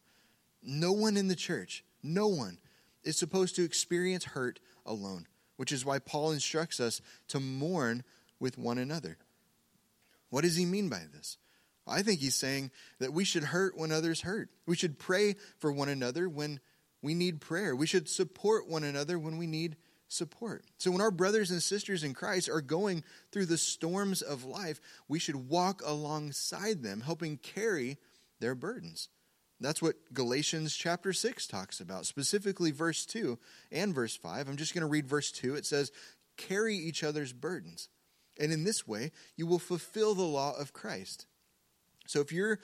No 0.69 0.91
one 0.91 1.15
in 1.15 1.29
the 1.29 1.35
church, 1.35 1.85
no 2.03 2.27
one, 2.27 2.57
is 3.01 3.15
supposed 3.15 3.55
to 3.55 3.63
experience 3.63 4.25
hurt 4.25 4.59
alone, 4.85 5.25
which 5.55 5.71
is 5.71 5.85
why 5.85 5.97
Paul 5.97 6.31
instructs 6.31 6.81
us 6.81 7.01
to 7.29 7.39
mourn 7.39 8.03
with 8.37 8.57
one 8.57 8.77
another. 8.77 9.17
What 10.29 10.41
does 10.41 10.57
he 10.57 10.65
mean 10.65 10.89
by 10.89 11.03
this? 11.13 11.37
I 11.87 12.01
think 12.01 12.19
he's 12.19 12.35
saying 12.35 12.71
that 12.99 13.13
we 13.13 13.23
should 13.23 13.45
hurt 13.45 13.77
when 13.77 13.93
others 13.93 14.21
hurt. 14.21 14.49
We 14.65 14.75
should 14.75 14.99
pray 14.99 15.37
for 15.57 15.71
one 15.71 15.87
another 15.87 16.27
when 16.27 16.59
we 17.01 17.13
need 17.13 17.39
prayer. 17.39 17.73
We 17.73 17.87
should 17.87 18.09
support 18.09 18.67
one 18.67 18.83
another 18.83 19.17
when 19.17 19.37
we 19.37 19.47
need 19.47 19.77
support. 20.09 20.65
So 20.79 20.91
when 20.91 20.99
our 20.99 21.11
brothers 21.11 21.49
and 21.49 21.63
sisters 21.63 22.03
in 22.03 22.13
Christ 22.13 22.49
are 22.49 22.59
going 22.59 23.05
through 23.31 23.45
the 23.45 23.57
storms 23.57 24.21
of 24.21 24.43
life, 24.43 24.81
we 25.07 25.19
should 25.19 25.47
walk 25.47 25.81
alongside 25.85 26.83
them, 26.83 26.99
helping 26.99 27.37
carry 27.37 27.97
their 28.41 28.53
burdens. 28.53 29.07
That's 29.59 29.81
what 29.81 30.13
Galatians 30.13 30.75
chapter 30.75 31.13
6 31.13 31.47
talks 31.47 31.79
about, 31.79 32.05
specifically 32.05 32.71
verse 32.71 33.05
2 33.05 33.39
and 33.71 33.93
verse 33.93 34.15
5. 34.15 34.47
I'm 34.47 34.57
just 34.57 34.73
going 34.73 34.81
to 34.81 34.87
read 34.87 35.07
verse 35.07 35.31
2. 35.31 35.55
It 35.55 35.65
says, 35.65 35.91
Carry 36.37 36.75
each 36.75 37.03
other's 37.03 37.33
burdens. 37.33 37.89
And 38.39 38.51
in 38.51 38.63
this 38.63 38.87
way, 38.87 39.11
you 39.35 39.47
will 39.47 39.57
fulfill 39.57 40.13
the 40.13 40.21
law 40.21 40.53
of 40.55 40.73
Christ. 40.73 41.25
So 42.05 42.21
if 42.21 42.31
you're 42.31 42.59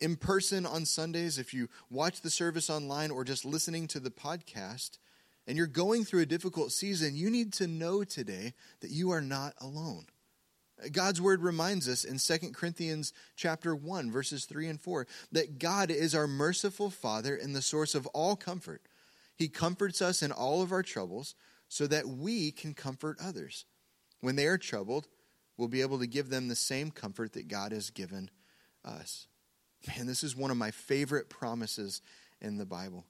in 0.00 0.16
person 0.16 0.66
on 0.66 0.84
Sundays, 0.84 1.38
if 1.38 1.54
you 1.54 1.68
watch 1.88 2.20
the 2.20 2.28
service 2.28 2.68
online 2.68 3.10
or 3.10 3.24
just 3.24 3.46
listening 3.46 3.86
to 3.88 4.00
the 4.00 4.10
podcast, 4.10 4.98
and 5.46 5.56
you're 5.56 5.66
going 5.66 6.04
through 6.04 6.22
a 6.22 6.26
difficult 6.26 6.72
season, 6.72 7.16
you 7.16 7.30
need 7.30 7.52
to 7.54 7.66
know 7.66 8.04
today 8.04 8.54
that 8.80 8.90
you 8.90 9.10
are 9.10 9.20
not 9.20 9.54
alone. 9.60 10.06
God's 10.92 11.20
word 11.20 11.42
reminds 11.42 11.88
us 11.88 12.04
in 12.04 12.18
2 12.18 12.50
Corinthians 12.52 13.12
chapter 13.36 13.74
1 13.74 14.10
verses 14.10 14.44
3 14.44 14.68
and 14.68 14.80
4 14.80 15.06
that 15.32 15.58
God 15.58 15.90
is 15.90 16.14
our 16.14 16.26
merciful 16.26 16.90
father 16.90 17.36
and 17.36 17.54
the 17.54 17.62
source 17.62 17.94
of 17.94 18.06
all 18.08 18.36
comfort. 18.36 18.82
He 19.36 19.48
comforts 19.48 20.02
us 20.02 20.22
in 20.22 20.32
all 20.32 20.62
of 20.62 20.72
our 20.72 20.82
troubles 20.82 21.34
so 21.68 21.86
that 21.86 22.06
we 22.06 22.50
can 22.50 22.74
comfort 22.74 23.18
others. 23.22 23.64
When 24.20 24.36
they 24.36 24.46
are 24.46 24.58
troubled, 24.58 25.08
we'll 25.56 25.68
be 25.68 25.80
able 25.80 25.98
to 25.98 26.06
give 26.06 26.28
them 26.28 26.48
the 26.48 26.56
same 26.56 26.90
comfort 26.90 27.32
that 27.34 27.48
God 27.48 27.72
has 27.72 27.90
given 27.90 28.30
us. 28.84 29.26
Man, 29.86 30.06
this 30.06 30.22
is 30.22 30.36
one 30.36 30.50
of 30.50 30.56
my 30.56 30.70
favorite 30.70 31.28
promises 31.28 32.00
in 32.40 32.58
the 32.58 32.66
Bible. 32.66 33.04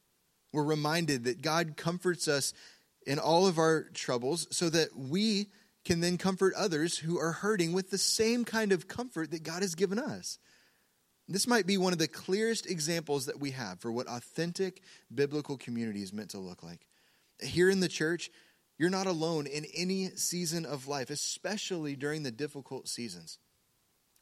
We're 0.52 0.64
reminded 0.64 1.24
that 1.24 1.42
God 1.42 1.76
comforts 1.76 2.28
us 2.28 2.52
in 3.06 3.18
all 3.18 3.46
of 3.46 3.58
our 3.58 3.84
troubles 3.94 4.46
so 4.50 4.70
that 4.70 4.96
we 4.96 5.48
can 5.84 6.00
then 6.00 6.18
comfort 6.18 6.54
others 6.56 6.98
who 6.98 7.18
are 7.18 7.32
hurting 7.32 7.72
with 7.72 7.90
the 7.90 7.98
same 7.98 8.44
kind 8.44 8.72
of 8.72 8.88
comfort 8.88 9.30
that 9.30 9.42
God 9.42 9.62
has 9.62 9.74
given 9.74 9.98
us. 9.98 10.38
This 11.28 11.46
might 11.46 11.66
be 11.66 11.78
one 11.78 11.92
of 11.92 11.98
the 11.98 12.08
clearest 12.08 12.66
examples 12.66 13.26
that 13.26 13.40
we 13.40 13.52
have 13.52 13.80
for 13.80 13.90
what 13.90 14.06
authentic 14.06 14.82
biblical 15.14 15.56
community 15.56 16.02
is 16.02 16.12
meant 16.12 16.30
to 16.30 16.38
look 16.38 16.62
like. 16.62 16.86
Here 17.42 17.70
in 17.70 17.80
the 17.80 17.88
church, 17.88 18.30
you're 18.78 18.90
not 18.90 19.06
alone 19.06 19.46
in 19.46 19.64
any 19.74 20.10
season 20.10 20.66
of 20.66 20.88
life, 20.88 21.10
especially 21.10 21.96
during 21.96 22.22
the 22.22 22.30
difficult 22.30 22.88
seasons. 22.88 23.38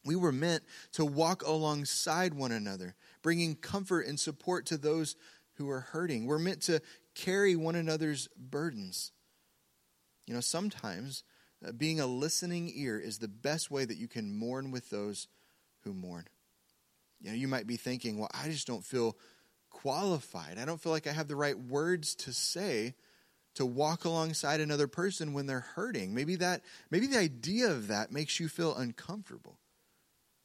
We 0.05 0.17
were 0.17 0.33
meant 0.33 0.63
to 0.93 1.05
walk 1.05 1.43
alongside 1.43 2.35
one 2.35 2.53
another, 2.53 2.95
bringing 3.23 3.55
comfort 3.55 4.07
and 4.07 4.19
support 4.19 4.67
to 4.67 4.77
those 4.77 5.17
who 5.55 5.71
are 5.71 5.81
hurting. 5.81 6.27
We're 6.27 6.39
meant 6.39 6.63
to 6.63 6.81
carry 7.15 7.57
one 7.57 7.77
another's 7.77 8.29
burdens. 8.37 9.13
You 10.27 10.35
know, 10.35 10.41
sometimes 10.41 11.25
being 11.71 12.01
a 12.01 12.07
listening 12.07 12.73
ear 12.75 12.99
is 12.99 13.19
the 13.19 13.29
best 13.29 13.71
way 13.71 13.85
that 13.85 13.97
you 13.97 14.09
can 14.09 14.37
mourn 14.37 14.71
with 14.71 14.91
those 14.91 15.29
who 15.85 15.93
mourn. 15.93 16.27
You 17.21 17.31
know, 17.31 17.37
you 17.37 17.49
might 17.49 17.67
be 17.67 17.77
thinking, 17.77 18.19
well, 18.19 18.31
I 18.35 18.49
just 18.49 18.67
don't 18.67 18.85
feel 18.85 19.17
qualified. 19.71 20.59
I 20.59 20.65
don't 20.65 20.81
feel 20.81 20.93
like 20.93 21.07
I 21.07 21.13
have 21.13 21.29
the 21.29 21.37
right 21.37 21.59
words 21.59 22.15
to 22.17 22.33
say 22.33 22.95
to 23.55 23.67
walk 23.67 24.05
alongside 24.05 24.61
another 24.61 24.89
person 24.89 25.33
when 25.33 25.47
they're 25.47 25.61
hurting. 25.61 26.15
Maybe 26.15 26.37
that 26.37 26.63
maybe 26.91 27.07
the 27.07 27.19
idea 27.19 27.71
of 27.71 27.89
that 27.89 28.11
makes 28.11 28.41
you 28.41 28.49
feel 28.49 28.75
uncomfortable. 28.75 29.59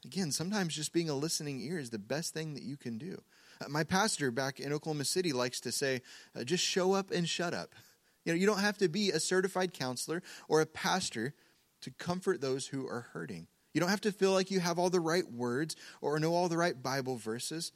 Again, 0.05 0.31
sometimes 0.31 0.75
just 0.75 0.93
being 0.93 1.09
a 1.09 1.15
listening 1.15 1.59
ear 1.61 1.79
is 1.79 1.89
the 1.89 1.99
best 1.99 2.33
thing 2.33 2.53
that 2.53 2.63
you 2.63 2.77
can 2.77 2.97
do. 2.97 3.21
Uh, 3.59 3.67
my 3.67 3.83
pastor 3.83 4.31
back 4.31 4.59
in 4.59 4.71
Oklahoma 4.71 5.05
City 5.05 5.33
likes 5.33 5.59
to 5.61 5.71
say, 5.71 6.01
uh, 6.35 6.43
just 6.43 6.63
show 6.63 6.93
up 6.93 7.11
and 7.11 7.27
shut 7.27 7.53
up. 7.53 7.73
You 8.27 8.33
know, 8.33 8.39
you 8.39 8.45
don't 8.45 8.59
have 8.59 8.77
to 8.79 8.89
be 8.89 9.11
a 9.11 9.21
certified 9.21 9.73
counselor 9.73 10.21
or 10.49 10.59
a 10.59 10.65
pastor 10.65 11.33
to 11.79 11.91
comfort 11.91 12.41
those 12.41 12.67
who 12.67 12.85
are 12.85 13.07
hurting. 13.13 13.47
You 13.73 13.79
don't 13.79 13.89
have 13.89 14.01
to 14.01 14.11
feel 14.11 14.33
like 14.33 14.51
you 14.51 14.59
have 14.59 14.77
all 14.77 14.89
the 14.89 14.99
right 14.99 15.31
words 15.31 15.77
or 16.01 16.19
know 16.19 16.35
all 16.35 16.49
the 16.49 16.57
right 16.57 16.83
Bible 16.83 17.15
verses. 17.15 17.71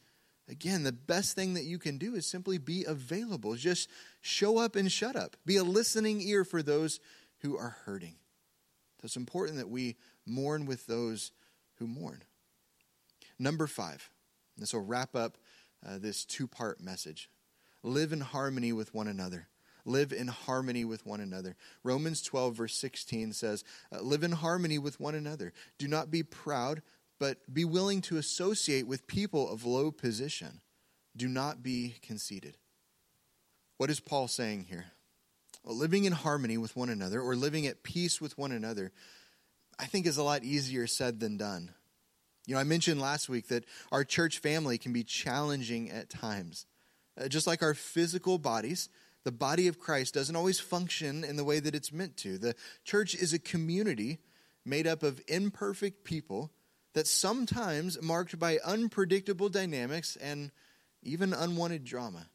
Again, 0.49 0.83
the 0.83 0.91
best 0.91 1.35
thing 1.35 1.53
that 1.53 1.63
you 1.63 1.79
can 1.79 1.97
do 1.97 2.15
is 2.15 2.25
simply 2.25 2.57
be 2.57 2.83
available. 2.83 3.55
Just 3.55 3.89
show 4.19 4.57
up 4.57 4.75
and 4.75 4.91
shut 4.91 5.15
up. 5.15 5.37
Be 5.45 5.55
a 5.55 5.63
listening 5.63 6.19
ear 6.19 6.43
for 6.43 6.61
those 6.61 6.99
who 7.39 7.57
are 7.57 7.77
hurting. 7.85 8.15
So 8.99 9.05
it's 9.05 9.15
important 9.15 9.57
that 9.57 9.69
we 9.69 9.95
mourn 10.25 10.65
with 10.65 10.85
those 10.85 11.31
who 11.75 11.87
mourn. 11.87 12.23
Number 13.39 13.67
five, 13.67 14.09
this 14.57 14.73
will 14.73 14.83
wrap 14.83 15.15
up 15.15 15.37
uh, 15.87 15.97
this 15.97 16.25
two 16.25 16.45
part 16.45 16.81
message. 16.81 17.29
Live 17.83 18.11
in 18.11 18.19
harmony 18.19 18.73
with 18.73 18.93
one 18.93 19.07
another. 19.07 19.47
Live 19.85 20.11
in 20.11 20.27
harmony 20.27 20.85
with 20.85 21.05
one 21.05 21.19
another. 21.19 21.55
Romans 21.83 22.21
12, 22.21 22.55
verse 22.55 22.75
16 22.75 23.33
says, 23.33 23.63
uh, 23.91 24.01
Live 24.01 24.23
in 24.23 24.31
harmony 24.31 24.77
with 24.77 24.99
one 24.99 25.15
another. 25.15 25.53
Do 25.77 25.87
not 25.87 26.11
be 26.11 26.23
proud, 26.23 26.81
but 27.19 27.37
be 27.51 27.65
willing 27.65 28.01
to 28.01 28.17
associate 28.17 28.87
with 28.87 29.07
people 29.07 29.49
of 29.49 29.65
low 29.65 29.91
position. 29.91 30.61
Do 31.15 31.27
not 31.27 31.61
be 31.61 31.95
conceited. 32.01 32.57
What 33.77 33.89
is 33.89 33.99
Paul 33.99 34.27
saying 34.27 34.65
here? 34.69 34.85
Well, 35.63 35.75
living 35.75 36.05
in 36.05 36.13
harmony 36.13 36.57
with 36.57 36.75
one 36.75 36.89
another 36.89 37.21
or 37.21 37.35
living 37.35 37.67
at 37.67 37.83
peace 37.83 38.19
with 38.19 38.37
one 38.37 38.51
another, 38.51 38.91
I 39.77 39.85
think 39.85 40.05
is 40.05 40.17
a 40.17 40.23
lot 40.23 40.43
easier 40.43 40.87
said 40.87 41.19
than 41.19 41.37
done. 41.37 41.71
You 42.47 42.55
know, 42.55 42.61
I 42.61 42.63
mentioned 42.63 42.99
last 42.99 43.29
week 43.29 43.47
that 43.49 43.65
our 43.91 44.03
church 44.03 44.39
family 44.39 44.77
can 44.77 44.93
be 44.93 45.03
challenging 45.03 45.91
at 45.91 46.09
times. 46.09 46.65
Uh, 47.19 47.27
just 47.27 47.45
like 47.45 47.61
our 47.61 47.73
physical 47.73 48.37
bodies, 48.37 48.89
the 49.23 49.31
body 49.31 49.67
of 49.67 49.79
Christ 49.79 50.13
doesn't 50.13 50.35
always 50.35 50.59
function 50.59 51.23
in 51.23 51.35
the 51.35 51.43
way 51.43 51.59
that 51.59 51.75
it's 51.75 51.91
meant 51.91 52.17
to. 52.17 52.37
The 52.37 52.55
church 52.83 53.13
is 53.15 53.33
a 53.33 53.39
community 53.39 54.19
made 54.65 54.87
up 54.87 55.03
of 55.03 55.21
imperfect 55.27 56.03
people 56.03 56.51
that 56.93 57.07
sometimes 57.07 58.01
marked 58.01 58.37
by 58.37 58.59
unpredictable 58.65 59.49
dynamics 59.49 60.17
and 60.17 60.51
even 61.03 61.33
unwanted 61.33 61.83
drama. 61.83 62.27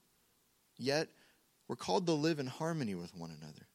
Yet, 0.79 1.09
we're 1.69 1.77
called 1.77 2.07
to 2.07 2.13
live 2.13 2.39
in 2.39 2.47
harmony 2.47 2.95
with 2.95 3.15
one 3.15 3.31
another. 3.31 3.67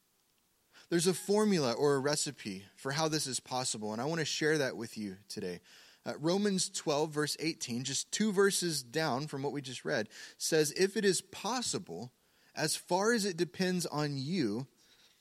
There's 0.88 1.06
a 1.06 1.14
formula 1.14 1.72
or 1.72 1.94
a 1.94 2.00
recipe 2.00 2.64
for 2.76 2.92
how 2.92 3.08
this 3.08 3.26
is 3.26 3.40
possible, 3.40 3.92
and 3.92 4.00
I 4.00 4.04
want 4.04 4.20
to 4.20 4.26
share 4.26 4.58
that 4.58 4.76
with 4.76 4.98
you 4.98 5.16
today. 5.28 5.60
Uh, 6.04 6.14
Romans 6.18 6.68
12, 6.68 7.10
verse 7.10 7.36
18, 7.38 7.84
just 7.84 8.10
two 8.10 8.32
verses 8.32 8.82
down 8.82 9.26
from 9.26 9.42
what 9.42 9.52
we 9.52 9.62
just 9.62 9.84
read, 9.84 10.08
says, 10.36 10.72
If 10.72 10.96
it 10.96 11.04
is 11.04 11.20
possible, 11.20 12.12
as 12.54 12.76
far 12.76 13.12
as 13.12 13.24
it 13.24 13.36
depends 13.36 13.86
on 13.86 14.16
you, 14.16 14.66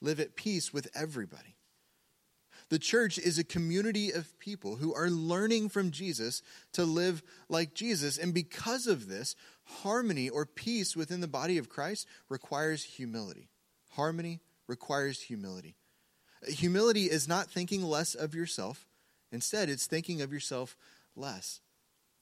live 0.01 0.19
at 0.19 0.35
peace 0.35 0.73
with 0.73 0.89
everybody. 0.95 1.55
The 2.69 2.79
church 2.79 3.17
is 3.17 3.37
a 3.37 3.43
community 3.43 4.11
of 4.11 4.39
people 4.39 4.77
who 4.77 4.93
are 4.93 5.09
learning 5.09 5.69
from 5.69 5.91
Jesus 5.91 6.41
to 6.73 6.85
live 6.85 7.21
like 7.49 7.73
Jesus. 7.73 8.17
And 8.17 8.33
because 8.33 8.87
of 8.87 9.07
this, 9.07 9.35
harmony 9.63 10.29
or 10.29 10.45
peace 10.45 10.95
within 10.95 11.19
the 11.19 11.27
body 11.27 11.57
of 11.57 11.69
Christ 11.69 12.07
requires 12.29 12.83
humility. 12.83 13.49
Harmony 13.91 14.39
requires 14.67 15.21
humility. 15.21 15.75
Humility 16.47 17.05
is 17.05 17.27
not 17.27 17.51
thinking 17.51 17.83
less 17.83 18.15
of 18.15 18.33
yourself, 18.33 18.87
Instead, 19.31 19.69
it's 19.69 19.85
thinking 19.85 20.21
of 20.21 20.33
yourself 20.33 20.75
less. 21.15 21.61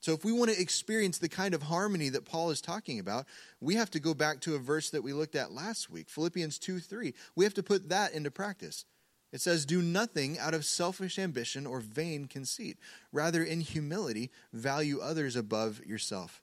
So, 0.02 0.14
if 0.14 0.24
we 0.24 0.32
want 0.32 0.50
to 0.50 0.62
experience 0.62 1.18
the 1.18 1.28
kind 1.28 1.54
of 1.54 1.64
harmony 1.64 2.10
that 2.10 2.26
Paul 2.26 2.52
is 2.52 2.62
talking 2.62 3.00
about, 3.00 3.26
we 3.60 3.76
have 3.76 3.92
to 3.92 4.00
go 4.00 4.14
back 4.14 4.40
to 4.42 4.56
a 4.56 4.60
verse 4.60 4.90
that 4.92 5.04
we 5.04 5.12
looked 5.12 5.36
at 5.36 5.52
last 5.52 5.90
week, 5.90 6.10
Philippians 6.10 6.58
2 6.58 6.80
3. 6.80 7.14
We 7.36 7.44
have 7.44 7.54
to 7.56 7.64
put 7.64 7.90
that 7.90 8.14
into 8.14 8.32
practice. 8.32 8.86
It 9.32 9.42
says, 9.42 9.66
Do 9.66 9.82
nothing 9.82 10.40
out 10.40 10.54
of 10.54 10.66
selfish 10.66 11.20
ambition 11.20 11.68
or 11.68 11.80
vain 11.80 12.26
conceit. 12.26 12.78
Rather, 13.12 13.44
in 13.44 13.62
humility, 13.62 14.32
value 14.54 15.00
others 15.00 15.36
above 15.36 15.86
yourself. 15.86 16.42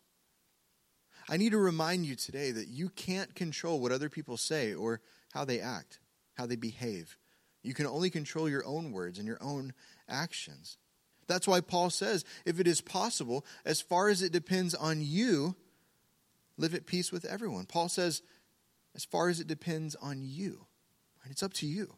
I 1.28 1.36
need 1.36 1.50
to 1.50 1.58
remind 1.58 2.06
you 2.06 2.14
today 2.14 2.52
that 2.52 2.68
you 2.68 2.88
can't 2.90 3.34
control 3.34 3.80
what 3.80 3.90
other 3.90 4.08
people 4.08 4.36
say 4.36 4.74
or 4.74 5.00
how 5.32 5.44
they 5.44 5.60
act, 5.60 5.98
how 6.34 6.46
they 6.46 6.56
behave. 6.56 7.16
You 7.64 7.74
can 7.74 7.86
only 7.86 8.10
control 8.10 8.48
your 8.48 8.64
own 8.64 8.92
words 8.92 9.18
and 9.18 9.26
your 9.26 9.42
own 9.42 9.72
actions. 10.08 10.78
That's 11.28 11.48
why 11.48 11.60
Paul 11.60 11.90
says, 11.90 12.24
if 12.44 12.60
it 12.60 12.66
is 12.66 12.80
possible, 12.80 13.44
as 13.64 13.80
far 13.80 14.08
as 14.08 14.22
it 14.22 14.32
depends 14.32 14.74
on 14.74 15.00
you, 15.02 15.56
live 16.56 16.74
at 16.74 16.86
peace 16.86 17.10
with 17.10 17.24
everyone. 17.24 17.66
Paul 17.66 17.88
says, 17.88 18.22
as 18.94 19.04
far 19.04 19.28
as 19.28 19.40
it 19.40 19.46
depends 19.46 19.94
on 19.96 20.22
you. 20.22 20.66
Right? 21.22 21.30
It's 21.30 21.42
up 21.42 21.52
to 21.54 21.66
you. 21.66 21.94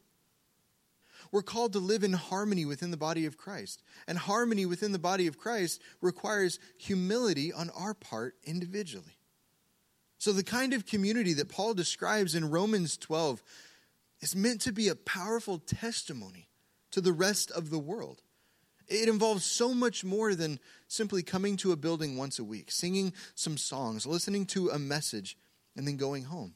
We're 1.30 1.42
called 1.42 1.72
to 1.74 1.78
live 1.78 2.04
in 2.04 2.12
harmony 2.12 2.64
within 2.64 2.90
the 2.90 2.96
body 2.96 3.26
of 3.26 3.36
Christ. 3.36 3.82
And 4.06 4.18
harmony 4.18 4.66
within 4.66 4.92
the 4.92 4.98
body 4.98 5.26
of 5.26 5.38
Christ 5.38 5.80
requires 6.00 6.58
humility 6.78 7.52
on 7.52 7.70
our 7.70 7.94
part 7.94 8.34
individually. 8.44 9.18
So, 10.18 10.32
the 10.32 10.42
kind 10.42 10.72
of 10.72 10.86
community 10.86 11.34
that 11.34 11.48
Paul 11.48 11.74
describes 11.74 12.34
in 12.34 12.50
Romans 12.50 12.96
12 12.96 13.42
is 14.20 14.34
meant 14.34 14.60
to 14.62 14.72
be 14.72 14.88
a 14.88 14.96
powerful 14.96 15.58
testimony 15.58 16.48
to 16.90 17.00
the 17.00 17.12
rest 17.12 17.50
of 17.52 17.70
the 17.70 17.78
world. 17.78 18.22
It 18.88 19.08
involves 19.08 19.44
so 19.44 19.74
much 19.74 20.02
more 20.02 20.34
than 20.34 20.58
simply 20.86 21.22
coming 21.22 21.56
to 21.58 21.72
a 21.72 21.76
building 21.76 22.16
once 22.16 22.38
a 22.38 22.44
week, 22.44 22.70
singing 22.70 23.12
some 23.34 23.58
songs, 23.58 24.06
listening 24.06 24.46
to 24.46 24.70
a 24.70 24.78
message, 24.78 25.36
and 25.76 25.86
then 25.86 25.96
going 25.96 26.24
home. 26.24 26.54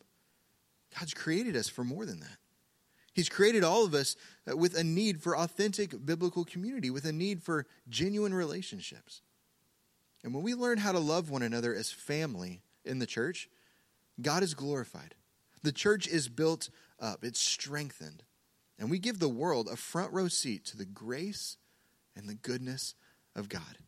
God's 0.99 1.15
created 1.15 1.57
us 1.57 1.69
for 1.69 1.85
more 1.85 2.07
than 2.07 2.21
that. 2.21 2.39
He's 3.15 3.29
created 3.29 3.63
all 3.63 3.85
of 3.85 3.93
us 3.93 4.17
uh, 4.51 4.57
with 4.57 4.75
a 4.75 4.85
need 4.85 5.23
for 5.23 5.37
authentic 5.37 6.05
biblical 6.05 6.45
community, 6.45 6.89
with 6.89 7.05
a 7.05 7.13
need 7.13 7.43
for 7.43 7.67
genuine 7.89 8.33
relationships. 8.33 9.21
And 10.25 10.33
when 10.33 10.43
we 10.43 10.55
learn 10.55 10.79
how 10.79 10.93
to 10.93 10.99
love 10.99 11.29
one 11.29 11.43
another 11.43 11.75
as 11.75 11.91
family 11.91 12.63
in 12.85 12.99
the 12.99 13.07
church, 13.07 13.51
God 14.21 14.43
is 14.43 14.55
glorified. 14.55 15.15
The 15.63 15.73
church 15.73 16.09
is 16.09 16.29
built 16.29 16.71
up, 16.99 17.23
it's 17.23 17.41
strengthened. 17.41 18.23
And 18.79 18.91
we 18.91 18.99
give 18.99 19.19
the 19.19 19.29
world 19.29 19.69
a 19.71 19.77
front 19.77 20.13
row 20.13 20.29
seat 20.29 20.65
to 20.67 20.77
the 20.77 20.87
grace 20.87 21.59
and 22.17 22.29
the 22.29 22.35
goodness 22.35 22.95
of 23.35 23.49
God. 23.49 23.79